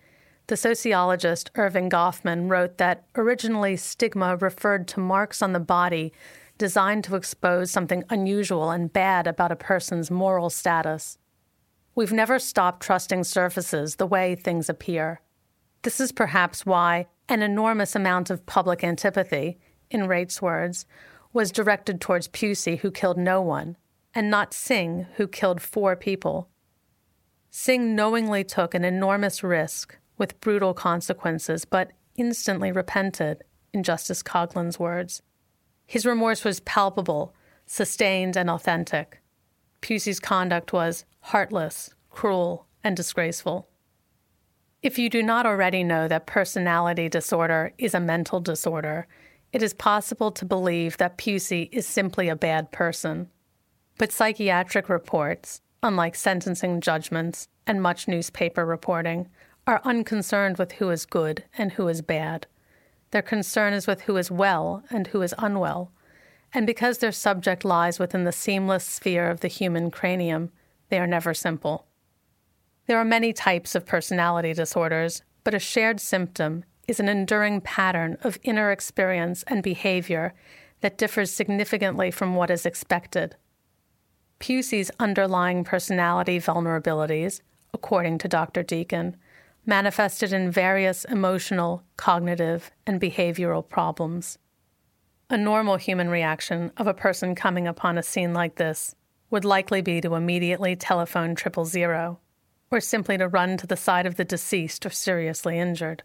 the 0.48 0.57
sociologist 0.57 1.51
Erving 1.55 1.90
Goffman 1.90 2.51
wrote 2.51 2.79
that 2.79 3.05
originally 3.16 3.77
stigma 3.77 4.37
referred 4.37 4.87
to 4.88 5.01
marks 5.01 5.42
on 5.42 5.53
the 5.53 5.61
body 5.61 6.12
designed 6.59 7.05
to 7.05 7.16
expose 7.16 7.70
something 7.70 8.05
unusual 8.11 8.70
and 8.70 8.92
bad 8.92 9.27
about 9.27 9.53
a 9.53 9.57
person's 9.57 10.11
moral 10.11 10.51
status. 10.51 11.18
We've 11.98 12.12
never 12.12 12.38
stopped 12.38 12.80
trusting 12.80 13.24
surfaces 13.24 13.96
the 13.96 14.06
way 14.06 14.37
things 14.37 14.68
appear. 14.68 15.20
This 15.82 15.98
is 15.98 16.12
perhaps 16.12 16.64
why 16.64 17.08
an 17.28 17.42
enormous 17.42 17.96
amount 17.96 18.30
of 18.30 18.46
public 18.46 18.84
antipathy, 18.84 19.58
in 19.90 20.06
Wraight's 20.06 20.40
words, 20.40 20.87
was 21.32 21.50
directed 21.50 22.00
towards 22.00 22.28
Pusey, 22.28 22.78
who 22.78 22.92
killed 22.92 23.18
no 23.18 23.42
one, 23.42 23.76
and 24.14 24.30
not 24.30 24.54
Singh, 24.54 25.08
who 25.16 25.26
killed 25.26 25.61
four 25.61 25.96
people. 25.96 26.48
Singh 27.50 27.96
knowingly 27.96 28.44
took 28.44 28.74
an 28.74 28.84
enormous 28.84 29.42
risk 29.42 29.98
with 30.18 30.40
brutal 30.40 30.74
consequences, 30.74 31.64
but 31.64 31.90
instantly 32.14 32.70
repented, 32.70 33.42
in 33.72 33.82
Justice 33.82 34.22
Coghlan's 34.22 34.78
words. 34.78 35.20
His 35.84 36.06
remorse 36.06 36.44
was 36.44 36.61
palpable, 36.61 37.34
sustained, 37.66 38.37
and 38.37 38.48
authentic. 38.48 39.20
Pusey's 39.80 40.20
conduct 40.20 40.72
was 40.72 41.04
heartless, 41.20 41.90
cruel, 42.11 42.66
and 42.83 42.96
disgraceful. 42.96 43.68
If 44.83 44.98
you 44.98 45.11
do 45.11 45.22
not 45.22 45.46
already 45.46 45.83
know 45.83 46.07
that 46.09 46.26
personality 46.26 47.09
disorder 47.09 47.72
is 47.78 47.94
a 47.94 48.00
mental 48.00 48.40
disorder, 48.40 49.07
it 49.52 49.62
is 49.62 49.74
possible 49.74 50.31
to 50.33 50.44
believe 50.44 50.98
that 50.98 51.18
Pusey 51.18 51.68
is 51.72 51.87
simply 51.87 52.28
a 52.28 52.37
bad 52.37 52.70
person. 52.70 53.28
But 53.96 54.12
psychiatric 54.12 54.88
reports, 54.88 55.61
unlike 55.83 56.14
sentencing 56.14 56.81
judgments 56.81 57.48
and 57.66 57.83
much 57.83 58.07
newspaper 58.07 58.64
reporting, 58.64 59.28
are 59.66 59.81
unconcerned 59.85 60.59
with 60.59 60.72
who 60.72 60.90
is 60.90 61.04
good 61.04 61.44
and 61.57 61.72
who 61.72 61.88
is 61.88 62.00
bad. 62.00 62.46
Their 63.11 63.22
concern 63.22 63.72
is 63.72 63.87
with 63.87 64.02
who 64.02 64.16
is 64.16 64.31
well 64.31 64.83
and 64.90 65.09
who 65.09 65.22
is 65.22 65.35
unwell. 65.38 65.92
And 66.54 66.66
because 66.66 66.98
their 66.98 67.12
subject 67.12 67.64
lies 67.64 67.98
within 67.98 68.24
the 68.24 68.33
seamless 68.33 68.85
sphere 68.85 69.28
of 69.28 69.40
the 69.40 69.48
human 69.48 69.90
cranium, 69.90 70.50
they 70.88 70.98
are 70.98 71.07
never 71.07 71.35
simple. 71.35 71.87
There 72.87 72.98
are 72.98 73.05
many 73.05 73.33
types 73.33 73.74
of 73.74 73.87
personality 73.87 74.55
disorders, 74.55 75.22
but 75.44 75.55
a 75.55 75.59
shared 75.59 76.01
symptom 76.01 76.64
is 76.87 76.98
an 76.98 77.09
enduring 77.09 77.61
pattern 77.61 78.16
of 78.22 78.38
inner 78.42 78.70
experience 78.70 79.44
and 79.46 79.62
behavior 79.62 80.35
that 80.81 80.96
differs 80.96 81.31
significantly 81.31 82.11
from 82.11 82.35
what 82.35 82.51
is 82.51 82.64
expected. 82.64 83.37
Pusey's 84.40 84.90
underlying 84.98 85.64
personality 85.64 86.38
vulnerabilities, 86.38 87.40
according 87.74 88.18
to 88.18 88.29
Dr. 88.29 88.62
Deacon, 88.62 89.16
manifested 89.66 90.33
in 90.33 90.51
various 90.51 91.05
emotional, 91.05 91.83
cognitive, 91.96 92.70
and 92.87 93.01
behavioral 93.01 93.68
problems. 93.68 94.38
A 95.29 95.37
normal 95.37 95.77
human 95.77 96.09
reaction 96.09 96.72
of 96.79 96.87
a 96.87 96.94
person 96.94 97.35
coming 97.35 97.66
upon 97.66 97.98
a 97.98 98.03
scene 98.03 98.33
like 98.33 98.55
this 98.55 98.94
would 99.30 99.44
likely 99.44 99.82
be 99.82 100.00
to 100.00 100.14
immediately 100.14 100.74
telephone 100.76 101.34
triple 101.34 101.64
zero, 101.64 102.18
or 102.70 102.80
simply 102.80 103.18
to 103.18 103.28
run 103.28 103.56
to 103.56 103.66
the 103.66 103.76
side 103.76 104.06
of 104.06 104.16
the 104.16 104.24
deceased 104.24 104.84
or 104.86 104.90
seriously 104.90 105.58
injured. 105.58 106.02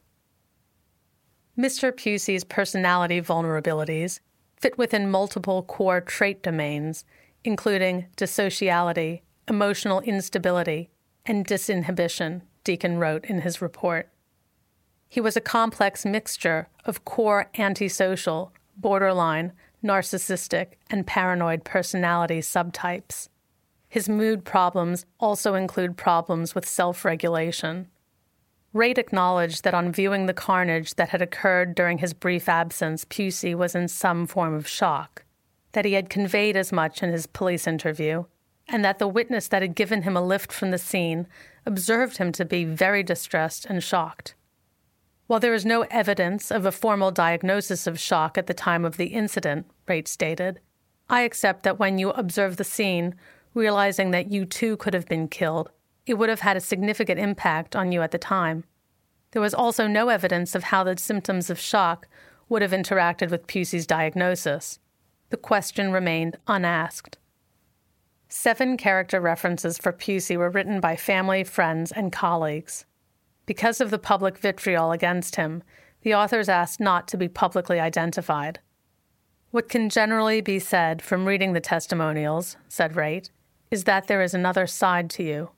Mr. 1.58 1.92
Pusey's 1.96 2.44
personality 2.44 3.22
vulnerabilities 3.22 4.20
fit 4.60 4.78
within 4.78 5.12
multiple 5.12 5.62
core 5.64 6.02
trait 6.02 6.42
domains, 6.42 7.06
including 7.44 8.08
dissociality, 8.18 9.22
emotional 9.48 10.02
instability, 10.02 10.90
and 11.26 11.46
disinhibition, 11.46 12.42
Deacon 12.64 12.98
wrote 12.98 13.26
in 13.26 13.42
his 13.42 13.62
report. 13.62 14.10
He 15.10 15.22
was 15.22 15.38
a 15.38 15.42
complex 15.42 16.06
mixture 16.06 16.70
of 16.86 17.06
core 17.06 17.50
antisocial, 17.58 18.52
borderline, 18.78 19.52
narcissistic, 19.84 20.74
and 20.90 21.06
paranoid 21.06 21.64
personality 21.64 22.40
subtypes. 22.40 23.30
His 23.90 24.10
mood 24.10 24.44
problems 24.44 25.06
also 25.20 25.54
include 25.54 25.98
problems 25.98 26.56
with 26.56 26.68
self 26.68 27.06
regulation. 27.06 27.88
Wraight 28.74 28.98
acknowledged 28.98 29.64
that 29.64 29.76
on 29.76 29.92
viewing 29.92 30.26
the 30.26 30.34
carnage 30.34 30.96
that 30.96 31.10
had 31.10 31.22
occurred 31.22 31.76
during 31.76 32.00
his 32.00 32.14
brief 32.14 32.50
absence, 32.50 33.06
Pusey 33.06 33.54
was 33.54 33.76
in 33.76 33.88
some 33.88 34.26
form 34.26 34.56
of 34.56 34.68
shock, 34.68 35.26
that 35.74 35.86
he 35.86 35.94
had 35.94 36.10
conveyed 36.10 36.56
as 36.56 36.72
much 36.72 37.04
in 37.04 37.12
his 37.12 37.28
police 37.28 37.68
interview, 37.68 38.24
and 38.68 38.84
that 38.84 38.98
the 38.98 39.08
witness 39.08 39.48
that 39.50 39.62
had 39.62 39.76
given 39.76 40.02
him 40.02 40.18
a 40.18 40.26
lift 40.26 40.52
from 40.52 40.72
the 40.72 40.80
scene 40.80 41.28
observed 41.68 42.18
him 42.18 42.32
to 42.32 42.46
be 42.46 42.66
very 42.66 43.04
distressed 43.04 43.66
and 43.66 43.84
shocked. 43.84 44.34
While 45.28 45.40
there 45.40 45.54
is 45.54 45.66
no 45.66 45.84
evidence 45.92 46.52
of 46.52 46.66
a 46.66 46.72
formal 46.72 47.12
diagnosis 47.12 47.86
of 47.86 48.00
shock 48.00 48.38
at 48.40 48.48
the 48.48 48.54
time 48.54 48.84
of 48.84 48.98
the 48.98 49.08
incident, 49.08 49.68
Wraight 49.88 50.08
stated, 50.08 50.60
I 51.10 51.22
accept 51.22 51.64
that 51.64 51.80
when 51.80 51.98
you 51.98 52.12
observe 52.12 52.58
the 52.58 52.64
scene, 52.64 53.16
realizing 53.54 54.12
that 54.12 54.32
you 54.32 54.46
too 54.46 54.78
could 54.78 54.94
have 54.94 55.08
been 55.08 55.28
killed, 55.28 55.70
it 56.06 56.16
would 56.16 56.30
have 56.30 56.42
had 56.42 56.58
a 56.58 56.62
significant 56.62 57.20
impact 57.20 57.76
on 57.76 57.92
you 57.92 58.02
at 58.02 58.12
the 58.12 58.18
time. 58.18 58.64
There 59.32 59.42
was 59.42 59.54
also 59.54 59.88
no 59.88 60.10
evidence 60.10 60.56
of 60.56 60.66
how 60.66 60.84
the 60.84 60.98
symptoms 60.98 61.50
of 61.50 61.60
shock 61.60 62.08
would 62.50 62.62
have 62.62 62.72
interacted 62.72 63.32
with 63.32 63.48
Pusey's 63.48 63.88
diagnosis. 63.88 64.80
The 65.30 65.38
question 65.38 65.92
remained 65.92 66.38
unasked. 66.48 67.18
Seven 68.30 68.78
character 68.78 69.20
references 69.20 69.78
for 69.78 69.92
Pusey 69.92 70.38
were 70.38 70.50
written 70.50 70.80
by 70.80 70.96
family, 70.96 71.44
friends, 71.44 71.92
and 71.92 72.12
colleagues. 72.12 72.86
Because 73.46 73.82
of 73.82 73.90
the 73.90 74.00
public 74.00 74.38
vitriol 74.38 74.92
against 74.92 75.36
him, 75.36 75.64
the 76.02 76.16
authors 76.16 76.50
asked 76.50 76.80
not 76.80 77.08
to 77.10 77.18
be 77.18 77.28
publicly 77.28 77.80
identified. 77.80 78.60
What 79.54 79.70
can 79.70 79.90
generally 79.90 80.42
be 80.42 80.58
said 80.58 81.00
from 81.00 81.28
reading 81.28 81.54
the 81.54 81.60
testimonials, 81.60 82.58
said 82.70 82.96
Wraight, 82.96 83.30
is 83.70 83.84
that 83.84 84.08
there 84.08 84.24
is 84.24 84.34
another 84.34 84.66
side 84.66 85.12
to 85.12 85.22
you. 85.22 85.52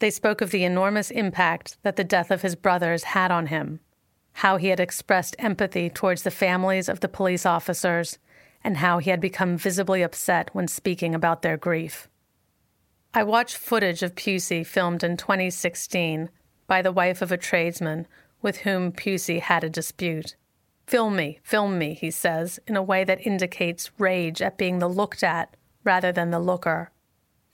They 0.00 0.10
spoke 0.10 0.42
of 0.42 0.50
the 0.50 0.64
enormous 0.64 1.10
impact 1.10 1.78
that 1.82 1.96
the 1.96 2.04
death 2.04 2.30
of 2.30 2.42
his 2.42 2.54
brothers 2.54 3.04
had 3.04 3.30
on 3.30 3.46
him, 3.46 3.80
how 4.34 4.58
he 4.58 4.68
had 4.68 4.80
expressed 4.80 5.34
empathy 5.38 5.88
towards 5.88 6.24
the 6.24 6.30
families 6.30 6.90
of 6.90 7.00
the 7.00 7.08
police 7.08 7.46
officers, 7.46 8.18
and 8.62 8.76
how 8.76 8.98
he 8.98 9.08
had 9.08 9.18
become 9.22 9.56
visibly 9.56 10.02
upset 10.02 10.50
when 10.54 10.68
speaking 10.68 11.14
about 11.14 11.40
their 11.40 11.56
grief. 11.56 12.10
I 13.14 13.22
watched 13.22 13.56
footage 13.56 14.02
of 14.02 14.14
Pusey 14.14 14.62
filmed 14.62 15.02
in 15.02 15.16
2016 15.16 16.28
by 16.66 16.82
the 16.82 16.92
wife 16.92 17.22
of 17.22 17.32
a 17.32 17.38
tradesman 17.38 18.06
with 18.42 18.58
whom 18.58 18.92
Pusey 18.92 19.40
had 19.40 19.64
a 19.64 19.70
dispute. 19.70 20.36
Film 20.86 21.16
me, 21.16 21.38
film 21.42 21.78
me, 21.78 21.94
he 21.94 22.10
says, 22.10 22.58
in 22.66 22.76
a 22.76 22.82
way 22.82 23.04
that 23.04 23.26
indicates 23.26 23.90
rage 23.98 24.42
at 24.42 24.58
being 24.58 24.78
the 24.78 24.88
looked 24.88 25.22
at 25.22 25.56
rather 25.84 26.12
than 26.12 26.30
the 26.30 26.40
looker. 26.40 26.90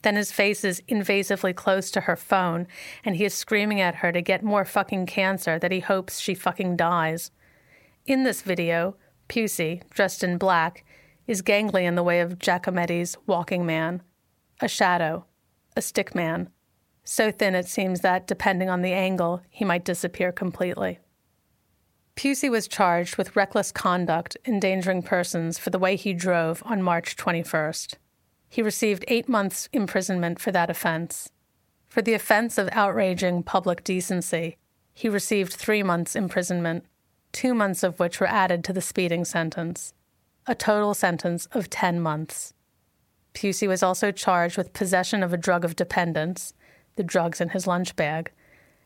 Then 0.01 0.15
his 0.15 0.31
face 0.31 0.63
is 0.63 0.81
invasively 0.87 1.53
close 1.53 1.91
to 1.91 2.01
her 2.01 2.15
phone, 2.15 2.67
and 3.03 3.15
he 3.15 3.25
is 3.25 3.33
screaming 3.33 3.81
at 3.81 3.95
her 3.95 4.11
to 4.11 4.21
get 4.21 4.43
more 4.43 4.65
fucking 4.65 5.05
cancer 5.07 5.59
that 5.59 5.71
he 5.71 5.81
hopes 5.81 6.19
she 6.19 6.33
fucking 6.33 6.77
dies. 6.77 7.31
In 8.05 8.23
this 8.23 8.41
video, 8.41 8.95
Pusey, 9.27 9.83
dressed 9.89 10.23
in 10.23 10.37
black, 10.37 10.85
is 11.27 11.41
gangly 11.41 11.83
in 11.83 11.95
the 11.95 12.03
way 12.03 12.21
of 12.21 12.39
Giacometti's 12.39 13.17
walking 13.27 13.65
man, 13.65 14.01
a 14.61 14.67
shadow, 14.67 15.25
a 15.75 15.81
stick 15.81 16.15
man, 16.15 16.49
so 17.03 17.31
thin 17.31 17.55
it 17.55 17.67
seems 17.67 18.01
that, 18.01 18.27
depending 18.27 18.69
on 18.69 18.81
the 18.81 18.93
angle, 18.93 19.41
he 19.49 19.65
might 19.65 19.83
disappear 19.83 20.31
completely. 20.31 20.99
Pusey 22.19 22.49
was 22.49 22.67
charged 22.67 23.15
with 23.15 23.37
reckless 23.37 23.71
conduct 23.71 24.35
endangering 24.45 25.01
persons 25.01 25.57
for 25.57 25.69
the 25.69 25.79
way 25.79 25.95
he 25.95 26.11
drove 26.11 26.61
on 26.65 26.83
March 26.83 27.15
21st. 27.15 27.93
He 28.49 28.61
received 28.61 29.05
eight 29.07 29.29
months' 29.29 29.69
imprisonment 29.71 30.37
for 30.37 30.51
that 30.51 30.69
offense. 30.69 31.29
For 31.87 32.01
the 32.01 32.13
offense 32.13 32.57
of 32.57 32.67
outraging 32.73 33.43
public 33.43 33.85
decency, 33.85 34.57
he 34.93 35.07
received 35.07 35.53
three 35.53 35.81
months' 35.81 36.13
imprisonment, 36.13 36.83
two 37.31 37.53
months 37.53 37.83
of 37.83 38.01
which 38.01 38.19
were 38.19 38.27
added 38.27 38.65
to 38.65 38.73
the 38.73 38.81
speeding 38.81 39.23
sentence, 39.23 39.93
a 40.45 40.53
total 40.53 40.93
sentence 40.93 41.45
of 41.53 41.69
10 41.69 42.01
months. 42.01 42.53
Pusey 43.33 43.65
was 43.65 43.81
also 43.81 44.11
charged 44.11 44.57
with 44.57 44.73
possession 44.73 45.23
of 45.23 45.31
a 45.31 45.37
drug 45.37 45.63
of 45.63 45.77
dependence, 45.77 46.53
the 46.97 47.03
drugs 47.03 47.39
in 47.39 47.47
his 47.47 47.65
lunch 47.65 47.95
bag, 47.95 48.33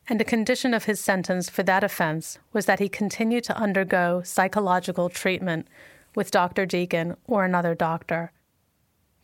and 0.09 0.19
a 0.19 0.25
condition 0.25 0.73
of 0.73 0.85
his 0.85 0.99
sentence 0.99 1.49
for 1.49 1.63
that 1.63 1.83
offense 1.83 2.37
was 2.51 2.65
that 2.65 2.79
he 2.79 2.89
continue 2.89 3.41
to 3.41 3.57
undergo 3.57 4.21
psychological 4.23 5.09
treatment 5.09 5.67
with 6.15 6.31
Dr. 6.31 6.65
Deacon 6.65 7.15
or 7.25 7.45
another 7.45 7.73
doctor 7.73 8.31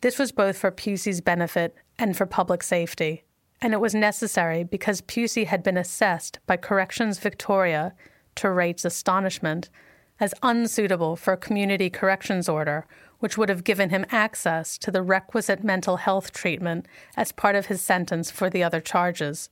this 0.02 0.18
was 0.18 0.32
both 0.32 0.58
for 0.58 0.72
Pusey's 0.72 1.20
benefit 1.20 1.76
and 1.98 2.16
for 2.16 2.26
public 2.26 2.64
safety, 2.64 3.26
and 3.62 3.74
it 3.74 3.82
was 3.82 3.94
necessary 3.94 4.64
because 4.64 5.02
Pusey 5.02 5.46
had 5.46 5.62
been 5.62 5.78
assessed 5.78 6.40
by 6.48 6.56
Corrections 6.56 7.20
Victoria, 7.20 7.94
to 8.36 8.50
Wraight's 8.50 8.86
astonishment, 8.86 9.70
as 10.20 10.34
unsuitable 10.42 11.18
for 11.18 11.34
a 11.34 11.38
community 11.38 11.90
corrections 11.90 12.48
order, 12.48 12.86
which 13.20 13.38
would 13.38 13.50
have 13.50 13.66
given 13.66 13.90
him 13.90 14.06
access 14.10 14.78
to 14.78 14.92
the 14.92 15.02
requisite 15.02 15.64
mental 15.64 15.98
health 15.98 16.32
treatment 16.32 16.86
as 17.18 17.34
part 17.34 17.56
of 17.56 17.66
his 17.66 17.82
sentence 17.82 18.32
for 18.32 18.50
the 18.50 18.64
other 18.64 18.80
charges. 18.80 19.50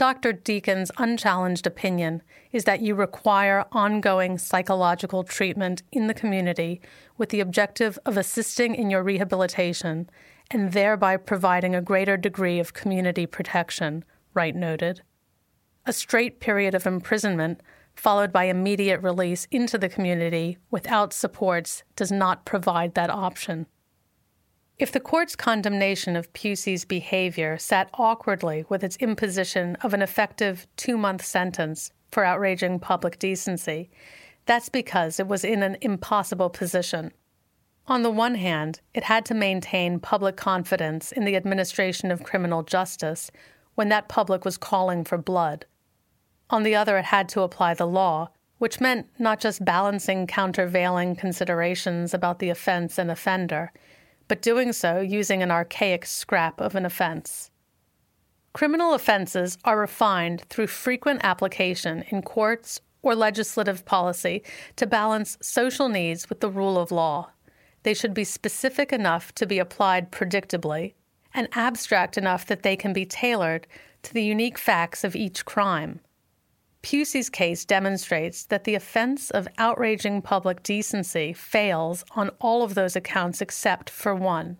Dr. 0.00 0.32
Deacon's 0.32 0.90
unchallenged 0.96 1.66
opinion 1.66 2.22
is 2.52 2.64
that 2.64 2.80
you 2.80 2.94
require 2.94 3.66
ongoing 3.70 4.38
psychological 4.38 5.24
treatment 5.24 5.82
in 5.92 6.06
the 6.06 6.14
community 6.14 6.80
with 7.18 7.28
the 7.28 7.40
objective 7.40 7.98
of 8.06 8.16
assisting 8.16 8.74
in 8.74 8.88
your 8.88 9.02
rehabilitation 9.02 10.08
and 10.50 10.72
thereby 10.72 11.18
providing 11.18 11.74
a 11.74 11.82
greater 11.82 12.16
degree 12.16 12.58
of 12.58 12.72
community 12.72 13.26
protection, 13.26 14.02
Wraight 14.32 14.54
noted. 14.54 15.02
A 15.84 15.92
straight 15.92 16.40
period 16.40 16.74
of 16.74 16.86
imprisonment, 16.86 17.60
followed 17.94 18.32
by 18.32 18.44
immediate 18.44 19.02
release 19.02 19.46
into 19.50 19.76
the 19.76 19.90
community 19.90 20.56
without 20.70 21.12
supports, 21.12 21.82
does 21.94 22.10
not 22.10 22.46
provide 22.46 22.94
that 22.94 23.10
option. 23.10 23.66
If 24.80 24.92
the 24.92 24.98
court's 24.98 25.36
condemnation 25.36 26.16
of 26.16 26.32
Pusey's 26.32 26.86
behavior 26.86 27.58
sat 27.58 27.90
awkwardly 27.92 28.64
with 28.70 28.82
its 28.82 28.96
imposition 28.96 29.76
of 29.82 29.92
an 29.92 30.00
effective 30.00 30.66
two 30.78 30.96
month 30.96 31.22
sentence 31.22 31.92
for 32.10 32.24
outraging 32.24 32.78
public 32.80 33.18
decency, 33.18 33.90
that's 34.46 34.70
because 34.70 35.20
it 35.20 35.28
was 35.28 35.44
in 35.44 35.62
an 35.62 35.76
impossible 35.82 36.48
position. 36.48 37.12
On 37.88 38.02
the 38.02 38.10
one 38.10 38.36
hand, 38.36 38.80
it 38.94 39.04
had 39.04 39.26
to 39.26 39.34
maintain 39.34 40.00
public 40.00 40.38
confidence 40.38 41.12
in 41.12 41.26
the 41.26 41.36
administration 41.36 42.10
of 42.10 42.24
criminal 42.24 42.62
justice 42.62 43.30
when 43.74 43.90
that 43.90 44.08
public 44.08 44.46
was 44.46 44.56
calling 44.56 45.04
for 45.04 45.18
blood. 45.18 45.66
On 46.48 46.62
the 46.62 46.74
other, 46.74 46.96
it 46.96 47.04
had 47.04 47.28
to 47.28 47.42
apply 47.42 47.74
the 47.74 47.86
law, 47.86 48.30
which 48.56 48.80
meant 48.80 49.10
not 49.18 49.40
just 49.40 49.62
balancing 49.62 50.26
countervailing 50.26 51.16
considerations 51.16 52.14
about 52.14 52.38
the 52.38 52.48
offense 52.48 52.96
and 52.96 53.10
offender 53.10 53.72
but 54.30 54.42
doing 54.42 54.72
so 54.72 55.00
using 55.00 55.42
an 55.42 55.50
archaic 55.50 56.06
scrap 56.06 56.60
of 56.60 56.76
an 56.76 56.86
offense. 56.86 57.50
Criminal 58.52 58.94
offenses 58.94 59.58
are 59.64 59.76
refined 59.76 60.42
through 60.42 60.68
frequent 60.68 61.20
application 61.24 62.04
in 62.10 62.22
courts 62.22 62.80
or 63.02 63.16
legislative 63.16 63.84
policy 63.84 64.44
to 64.76 64.86
balance 64.86 65.36
social 65.42 65.88
needs 65.88 66.28
with 66.28 66.38
the 66.38 66.48
rule 66.48 66.78
of 66.78 66.92
law. 66.92 67.30
They 67.82 67.92
should 67.92 68.14
be 68.14 68.22
specific 68.22 68.92
enough 68.92 69.34
to 69.34 69.46
be 69.46 69.58
applied 69.58 70.12
predictably 70.12 70.94
and 71.34 71.48
abstract 71.54 72.16
enough 72.16 72.46
that 72.46 72.62
they 72.62 72.76
can 72.76 72.92
be 72.92 73.04
tailored 73.04 73.66
to 74.04 74.14
the 74.14 74.22
unique 74.22 74.58
facts 74.58 75.02
of 75.02 75.16
each 75.16 75.44
crime. 75.44 75.98
Pusey's 76.82 77.28
case 77.28 77.64
demonstrates 77.64 78.44
that 78.46 78.64
the 78.64 78.74
offense 78.74 79.30
of 79.30 79.48
outraging 79.58 80.22
public 80.22 80.62
decency 80.62 81.32
fails 81.32 82.04
on 82.16 82.30
all 82.40 82.62
of 82.62 82.74
those 82.74 82.96
accounts 82.96 83.42
except 83.42 83.90
for 83.90 84.14
one. 84.14 84.58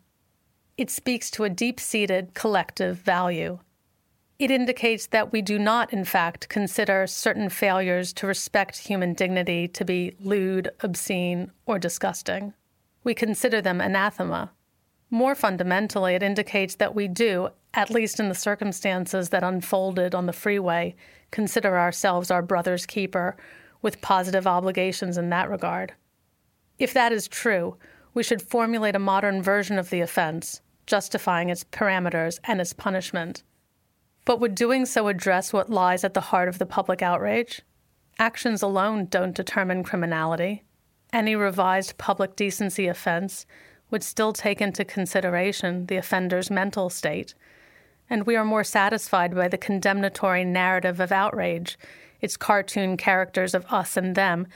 It 0.77 0.91
speaks 0.91 1.31
to 1.33 1.45
a 1.45 1.51
deep 1.51 1.81
seated 1.81 2.35
collective 2.35 2.99
value. 2.99 3.59
It 4.39 4.51
indicates 4.51 5.07
that 5.09 5.33
we 5.33 5.43
do 5.43 5.59
not, 5.59 5.93
in 5.93 6.05
fact, 6.05 6.49
consider 6.49 7.07
certain 7.07 7.51
failures 7.51 8.13
to 8.15 8.27
respect 8.27 8.79
human 8.79 9.13
dignity 9.13 9.69
to 9.69 9.85
be 9.85 10.15
lewd, 10.19 10.71
obscene, 10.81 11.51
or 11.67 11.79
disgusting. 11.79 12.55
We 13.05 13.15
consider 13.15 13.61
them 13.61 13.81
anathema. 13.81 14.53
More 15.11 15.35
fundamentally, 15.35 16.15
it 16.15 16.23
indicates 16.23 16.77
that 16.77 16.95
we 16.95 17.09
do, 17.09 17.51
at 17.75 17.91
least 17.91 18.19
in 18.19 18.29
the 18.29 18.35
circumstances 18.35 19.29
that 19.29 19.45
unfolded 19.45 20.15
on 20.15 20.27
the 20.27 20.33
freeway, 20.33 20.95
consider 21.31 21.79
ourselves 21.79 22.31
our 22.31 22.43
brother's 22.43 22.87
keeper, 22.87 23.37
with 23.83 24.01
positive 24.01 24.47
obligations 24.47 25.17
in 25.17 25.31
that 25.31 25.49
regard. 25.49 25.95
If 26.79 26.93
that 26.93 27.13
is 27.13 27.29
true, 27.29 27.77
we 28.13 28.23
should 28.23 28.43
formulate 28.43 28.97
a 28.97 28.99
modern 28.99 29.43
version 29.43 29.79
of 29.79 29.91
the 29.91 30.01
offense, 30.01 30.61
justifying 30.87 31.49
its 31.49 31.65
parameters 31.65 32.41
and 32.45 32.61
its 32.61 32.73
punishment. 32.73 33.43
But 34.25 34.41
would 34.41 34.55
doing 34.55 34.85
so 34.85 35.09
address 35.09 35.53
what 35.53 35.71
lies 35.71 36.05
at 36.05 36.15
the 36.15 36.21
heart 36.21 36.49
of 36.49 36.59
the 36.59 36.67
public 36.67 37.03
outrage? 37.03 37.63
Actions 38.19 38.63
alone 38.63 39.07
don't 39.07 39.35
determine 39.35 39.85
criminality. 39.85 40.65
Any 41.13 41.37
revised 41.37 41.97
public 41.97 42.37
decency 42.37 42.87
offense 42.87 43.47
would 43.91 44.03
still 44.03 44.33
take 44.33 44.61
into 44.61 44.85
consideration 44.85 45.87
the 45.87 45.97
offender's 45.97 46.51
mental 46.51 46.91
state 46.91 47.35
and 48.11 48.27
we 48.27 48.35
are 48.35 48.45
more 48.45 48.65
satisfied 48.65 49.35
by 49.35 49.47
the 49.47 49.57
condemnatory 49.57 50.45
narrative 50.45 50.99
of 50.99 51.13
outrage, 51.13 51.79
its 52.21 52.37
cartoon 52.37 52.97
characters 52.97 53.55
of 53.55 53.65
us 53.71 53.97
and 53.97 54.17
them, 54.17 54.49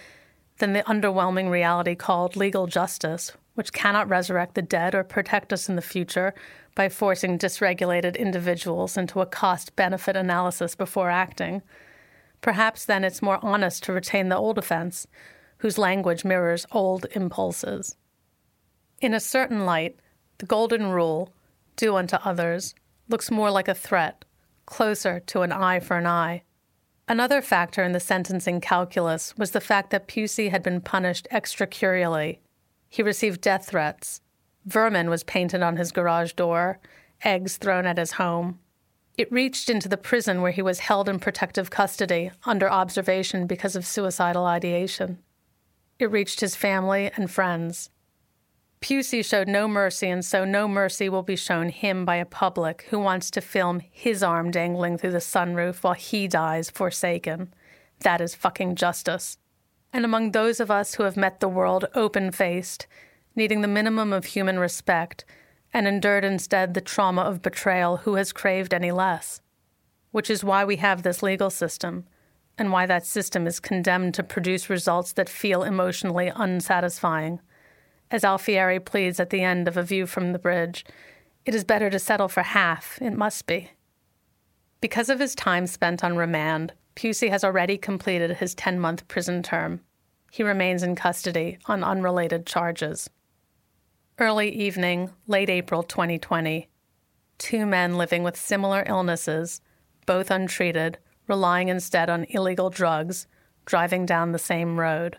than 0.58 0.72
the 0.72 0.82
underwhelming 0.82 1.50
reality 1.50 1.94
called 1.94 2.36
legal 2.36 2.66
justice, 2.66 3.32
which 3.54 3.72
cannot 3.72 4.08
resurrect 4.08 4.54
the 4.54 4.62
dead 4.62 4.94
or 4.94 5.04
protect 5.04 5.52
us 5.52 5.68
in 5.68 5.76
the 5.76 5.82
future 5.82 6.34
by 6.74 6.88
forcing 6.88 7.38
dysregulated 7.38 8.18
individuals 8.18 8.96
into 8.96 9.20
a 9.20 9.26
cost 9.26 9.74
benefit 9.76 10.16
analysis 10.16 10.74
before 10.74 11.08
acting. 11.08 11.62
Perhaps 12.40 12.84
then 12.84 13.04
it's 13.04 13.22
more 13.22 13.38
honest 13.42 13.84
to 13.84 13.92
retain 13.92 14.28
the 14.28 14.36
old 14.36 14.58
offense, 14.58 15.06
whose 15.58 15.78
language 15.78 16.24
mirrors 16.24 16.66
old 16.72 17.06
impulses. 17.12 17.96
In 19.00 19.14
a 19.14 19.20
certain 19.20 19.64
light, 19.64 19.96
the 20.38 20.46
golden 20.46 20.88
rule, 20.88 21.32
do 21.76 21.96
unto 21.96 22.16
others, 22.16 22.74
looks 23.08 23.30
more 23.30 23.50
like 23.50 23.68
a 23.68 23.74
threat, 23.74 24.24
closer 24.66 25.20
to 25.20 25.42
an 25.42 25.52
eye 25.52 25.80
for 25.80 25.96
an 25.96 26.06
eye. 26.06 26.42
Another 27.06 27.42
factor 27.42 27.82
in 27.82 27.92
the 27.92 28.00
sentencing 28.00 28.60
calculus 28.60 29.36
was 29.36 29.50
the 29.50 29.60
fact 29.60 29.90
that 29.90 30.08
Pusey 30.08 30.50
had 30.50 30.62
been 30.62 30.80
punished 30.80 31.28
extracurially. 31.30 32.38
He 32.88 33.02
received 33.02 33.42
death 33.42 33.66
threats. 33.66 34.22
Vermin 34.64 35.10
was 35.10 35.24
painted 35.24 35.62
on 35.62 35.76
his 35.76 35.92
garage 35.92 36.32
door, 36.32 36.78
eggs 37.22 37.58
thrown 37.58 37.84
at 37.86 37.98
his 37.98 38.12
home. 38.12 38.58
It 39.18 39.30
reached 39.30 39.68
into 39.68 39.88
the 39.88 39.96
prison 39.96 40.40
where 40.40 40.50
he 40.50 40.62
was 40.62 40.80
held 40.80 41.08
in 41.08 41.20
protective 41.20 41.70
custody 41.70 42.30
under 42.44 42.70
observation 42.70 43.46
because 43.46 43.76
of 43.76 43.86
suicidal 43.86 44.46
ideation. 44.46 45.18
It 45.98 46.10
reached 46.10 46.40
his 46.40 46.56
family 46.56 47.10
and 47.16 47.30
friends. 47.30 47.90
Pusey 48.84 49.24
showed 49.24 49.48
no 49.48 49.66
mercy, 49.66 50.10
and 50.10 50.22
so 50.22 50.44
no 50.44 50.68
mercy 50.68 51.08
will 51.08 51.22
be 51.22 51.36
shown 51.36 51.70
him 51.70 52.04
by 52.04 52.16
a 52.16 52.26
public 52.26 52.84
who 52.90 52.98
wants 52.98 53.30
to 53.30 53.40
film 53.40 53.80
his 53.80 54.22
arm 54.22 54.50
dangling 54.50 54.98
through 54.98 55.12
the 55.12 55.22
sunroof 55.22 55.82
while 55.82 55.94
he 55.94 56.28
dies 56.28 56.68
forsaken. 56.68 57.54
That 58.00 58.20
is 58.20 58.34
fucking 58.34 58.74
justice. 58.74 59.38
And 59.90 60.04
among 60.04 60.32
those 60.32 60.60
of 60.60 60.70
us 60.70 60.96
who 60.96 61.04
have 61.04 61.16
met 61.16 61.40
the 61.40 61.48
world 61.48 61.86
open 61.94 62.30
faced, 62.30 62.86
needing 63.34 63.62
the 63.62 63.68
minimum 63.68 64.12
of 64.12 64.26
human 64.26 64.58
respect, 64.58 65.24
and 65.72 65.88
endured 65.88 66.22
instead 66.22 66.74
the 66.74 66.82
trauma 66.82 67.22
of 67.22 67.40
betrayal, 67.40 67.96
who 67.96 68.16
has 68.16 68.34
craved 68.34 68.74
any 68.74 68.92
less? 68.92 69.40
Which 70.10 70.28
is 70.28 70.44
why 70.44 70.62
we 70.62 70.76
have 70.76 71.04
this 71.04 71.22
legal 71.22 71.48
system, 71.48 72.04
and 72.58 72.70
why 72.70 72.84
that 72.84 73.06
system 73.06 73.46
is 73.46 73.60
condemned 73.60 74.12
to 74.12 74.22
produce 74.22 74.68
results 74.68 75.14
that 75.14 75.30
feel 75.30 75.62
emotionally 75.62 76.30
unsatisfying 76.36 77.40
as 78.10 78.24
Alfieri 78.24 78.78
pleads 78.78 79.18
at 79.18 79.30
the 79.30 79.42
end 79.42 79.68
of 79.68 79.76
A 79.76 79.82
View 79.82 80.06
from 80.06 80.32
the 80.32 80.38
Bridge, 80.38 80.84
it 81.44 81.54
is 81.54 81.64
better 81.64 81.90
to 81.90 81.98
settle 81.98 82.28
for 82.28 82.42
half, 82.42 82.98
it 83.02 83.12
must 83.12 83.46
be. 83.46 83.70
Because 84.80 85.08
of 85.08 85.20
his 85.20 85.34
time 85.34 85.66
spent 85.66 86.04
on 86.04 86.16
remand, 86.16 86.72
Pusey 86.96 87.28
has 87.30 87.44
already 87.44 87.76
completed 87.76 88.36
his 88.36 88.54
10 88.54 88.78
month 88.78 89.06
prison 89.08 89.42
term. 89.42 89.80
He 90.30 90.42
remains 90.42 90.82
in 90.82 90.94
custody 90.94 91.58
on 91.66 91.84
unrelated 91.84 92.46
charges. 92.46 93.08
Early 94.18 94.48
evening, 94.50 95.10
late 95.26 95.50
April 95.50 95.82
2020. 95.82 96.68
Two 97.38 97.66
men 97.66 97.96
living 97.96 98.22
with 98.22 98.36
similar 98.36 98.84
illnesses, 98.86 99.60
both 100.06 100.30
untreated, 100.30 100.98
relying 101.26 101.68
instead 101.68 102.08
on 102.08 102.26
illegal 102.28 102.70
drugs, 102.70 103.26
driving 103.64 104.06
down 104.06 104.32
the 104.32 104.38
same 104.38 104.78
road. 104.78 105.18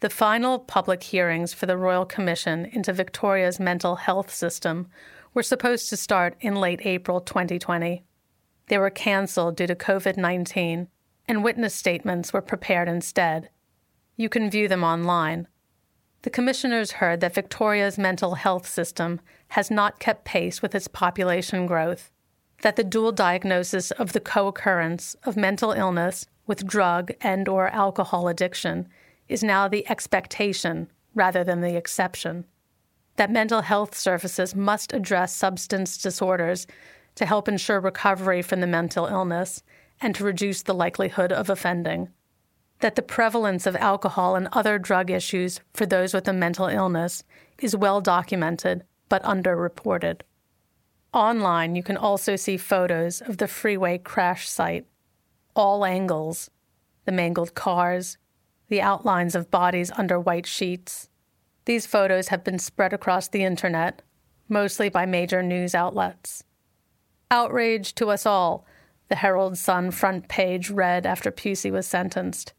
The 0.00 0.10
final 0.10 0.60
public 0.60 1.02
hearings 1.02 1.52
for 1.52 1.66
the 1.66 1.76
Royal 1.76 2.04
Commission 2.04 2.66
into 2.66 2.92
Victoria's 2.92 3.58
mental 3.58 3.96
health 3.96 4.32
system 4.32 4.86
were 5.34 5.42
supposed 5.42 5.88
to 5.88 5.96
start 5.96 6.36
in 6.40 6.54
late 6.54 6.80
April 6.84 7.20
2020. 7.20 8.04
They 8.68 8.78
were 8.78 8.90
cancelled 8.90 9.56
due 9.56 9.66
to 9.66 9.74
COVID 9.74 10.16
19, 10.16 10.86
and 11.26 11.42
witness 11.42 11.74
statements 11.74 12.32
were 12.32 12.40
prepared 12.40 12.86
instead. 12.86 13.50
You 14.16 14.28
can 14.28 14.48
view 14.48 14.68
them 14.68 14.84
online. 14.84 15.48
The 16.22 16.30
commissioners 16.30 16.92
heard 16.92 17.20
that 17.20 17.34
Victoria's 17.34 17.98
mental 17.98 18.36
health 18.36 18.68
system 18.68 19.20
has 19.48 19.68
not 19.68 19.98
kept 19.98 20.24
pace 20.24 20.62
with 20.62 20.76
its 20.76 20.86
population 20.86 21.66
growth, 21.66 22.12
that 22.62 22.76
the 22.76 22.84
dual 22.84 23.10
diagnosis 23.10 23.90
of 23.92 24.12
the 24.12 24.20
co-occurrence 24.20 25.16
of 25.24 25.36
mental 25.36 25.72
illness 25.72 26.26
with 26.46 26.66
drug 26.66 27.10
and 27.20 27.48
or 27.48 27.68
alcohol 27.70 28.28
addiction 28.28 28.88
is 29.28 29.42
now 29.42 29.68
the 29.68 29.88
expectation 29.88 30.90
rather 31.14 31.44
than 31.44 31.60
the 31.60 31.76
exception. 31.76 32.44
That 33.16 33.30
mental 33.30 33.62
health 33.62 33.96
services 33.96 34.54
must 34.54 34.92
address 34.92 35.34
substance 35.34 35.98
disorders 35.98 36.66
to 37.16 37.26
help 37.26 37.48
ensure 37.48 37.80
recovery 37.80 38.42
from 38.42 38.60
the 38.60 38.66
mental 38.66 39.06
illness 39.06 39.62
and 40.00 40.14
to 40.14 40.24
reduce 40.24 40.62
the 40.62 40.74
likelihood 40.74 41.32
of 41.32 41.50
offending. 41.50 42.08
That 42.80 42.94
the 42.94 43.02
prevalence 43.02 43.66
of 43.66 43.74
alcohol 43.74 44.36
and 44.36 44.48
other 44.52 44.78
drug 44.78 45.10
issues 45.10 45.60
for 45.74 45.84
those 45.84 46.14
with 46.14 46.28
a 46.28 46.32
mental 46.32 46.66
illness 46.66 47.24
is 47.60 47.74
well 47.74 48.00
documented 48.00 48.84
but 49.08 49.22
underreported. 49.24 50.20
Online, 51.12 51.74
you 51.74 51.82
can 51.82 51.96
also 51.96 52.36
see 52.36 52.56
photos 52.56 53.20
of 53.20 53.38
the 53.38 53.48
freeway 53.48 53.98
crash 53.98 54.48
site. 54.48 54.86
All 55.56 55.84
angles 55.84 56.50
the 57.04 57.12
mangled 57.12 57.54
cars, 57.54 58.18
the 58.68 58.80
outlines 58.80 59.34
of 59.34 59.50
bodies 59.50 59.90
under 59.96 60.18
white 60.18 60.46
sheets. 60.46 61.08
These 61.64 61.86
photos 61.86 62.28
have 62.28 62.44
been 62.44 62.58
spread 62.58 62.92
across 62.92 63.28
the 63.28 63.44
internet, 63.44 64.02
mostly 64.48 64.88
by 64.88 65.06
major 65.06 65.42
news 65.42 65.74
outlets. 65.74 66.44
Outrage 67.30 67.94
to 67.96 68.08
us 68.08 68.24
all, 68.24 68.66
the 69.08 69.16
Herald 69.16 69.58
Sun 69.58 69.90
front 69.90 70.28
page 70.28 70.70
read 70.70 71.06
after 71.06 71.30
Pusey 71.30 71.70
was 71.70 71.86
sentenced. 71.86 72.52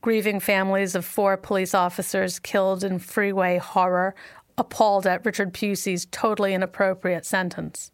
Grieving 0.00 0.40
families 0.40 0.94
of 0.94 1.04
four 1.04 1.36
police 1.36 1.74
officers 1.74 2.38
killed 2.38 2.84
in 2.84 2.98
freeway 2.98 3.58
horror, 3.58 4.14
appalled 4.56 5.06
at 5.06 5.24
Richard 5.24 5.52
Pusey's 5.52 6.06
totally 6.06 6.54
inappropriate 6.54 7.24
sentence. 7.24 7.90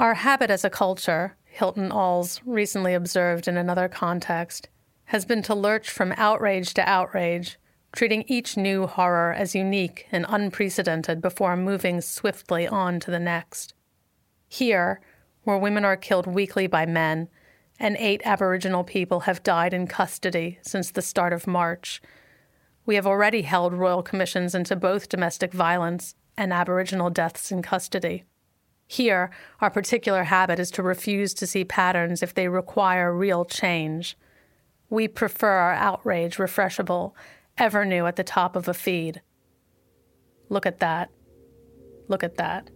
Our 0.00 0.14
habit 0.14 0.50
as 0.50 0.64
a 0.64 0.70
culture, 0.70 1.36
Hilton 1.44 1.92
Als 1.92 2.40
recently 2.44 2.94
observed 2.94 3.46
in 3.46 3.56
another 3.56 3.88
context, 3.88 4.68
has 5.12 5.26
been 5.26 5.42
to 5.42 5.54
lurch 5.54 5.90
from 5.90 6.14
outrage 6.16 6.72
to 6.72 6.88
outrage, 6.88 7.58
treating 7.92 8.24
each 8.28 8.56
new 8.56 8.86
horror 8.86 9.30
as 9.30 9.54
unique 9.54 10.06
and 10.10 10.24
unprecedented 10.26 11.20
before 11.20 11.54
moving 11.54 12.00
swiftly 12.00 12.66
on 12.66 12.98
to 12.98 13.10
the 13.10 13.18
next. 13.18 13.74
Here, 14.48 15.02
where 15.44 15.58
women 15.58 15.84
are 15.84 15.98
killed 15.98 16.26
weekly 16.26 16.66
by 16.66 16.86
men, 16.86 17.28
and 17.78 17.94
eight 17.98 18.22
Aboriginal 18.24 18.84
people 18.84 19.20
have 19.20 19.42
died 19.42 19.74
in 19.74 19.86
custody 19.86 20.58
since 20.62 20.90
the 20.90 21.02
start 21.02 21.34
of 21.34 21.46
March, 21.46 22.00
we 22.86 22.94
have 22.94 23.06
already 23.06 23.42
held 23.42 23.74
royal 23.74 24.02
commissions 24.02 24.54
into 24.54 24.74
both 24.76 25.10
domestic 25.10 25.52
violence 25.52 26.14
and 26.38 26.54
Aboriginal 26.54 27.10
deaths 27.10 27.52
in 27.52 27.60
custody. 27.60 28.24
Here, 28.86 29.30
our 29.60 29.68
particular 29.68 30.24
habit 30.24 30.58
is 30.58 30.70
to 30.70 30.82
refuse 30.82 31.34
to 31.34 31.46
see 31.46 31.66
patterns 31.66 32.22
if 32.22 32.32
they 32.32 32.48
require 32.48 33.14
real 33.14 33.44
change 33.44 34.16
we 34.92 35.08
prefer 35.08 35.48
our 35.48 35.72
outrage 35.72 36.36
refreshable, 36.36 37.14
ever 37.56 37.86
new 37.86 38.04
at 38.04 38.16
the 38.16 38.22
top 38.22 38.56
of 38.56 38.68
a 38.68 38.74
feed. 38.74 39.22
Look 40.50 40.66
at 40.66 40.80
that. 40.80 41.08
Look 42.08 42.22
at 42.22 42.36
that. 42.36 42.68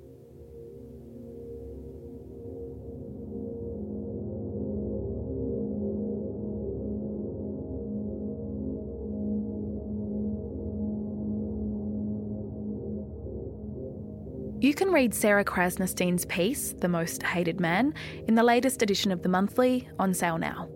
You 14.63 14.73
can 14.73 14.91
read 14.91 15.13
Sarah 15.13 15.45
Krasnostein's 15.45 16.25
piece, 16.25 16.73
The 16.73 16.89
Most 16.89 17.23
Hated 17.23 17.61
Man, 17.61 17.93
in 18.27 18.37
the 18.37 18.43
latest 18.43 18.81
edition 18.81 19.13
of 19.13 19.23
The 19.23 19.29
Monthly, 19.29 19.87
on 19.99 20.15
sale 20.15 20.39
now. 20.39 20.71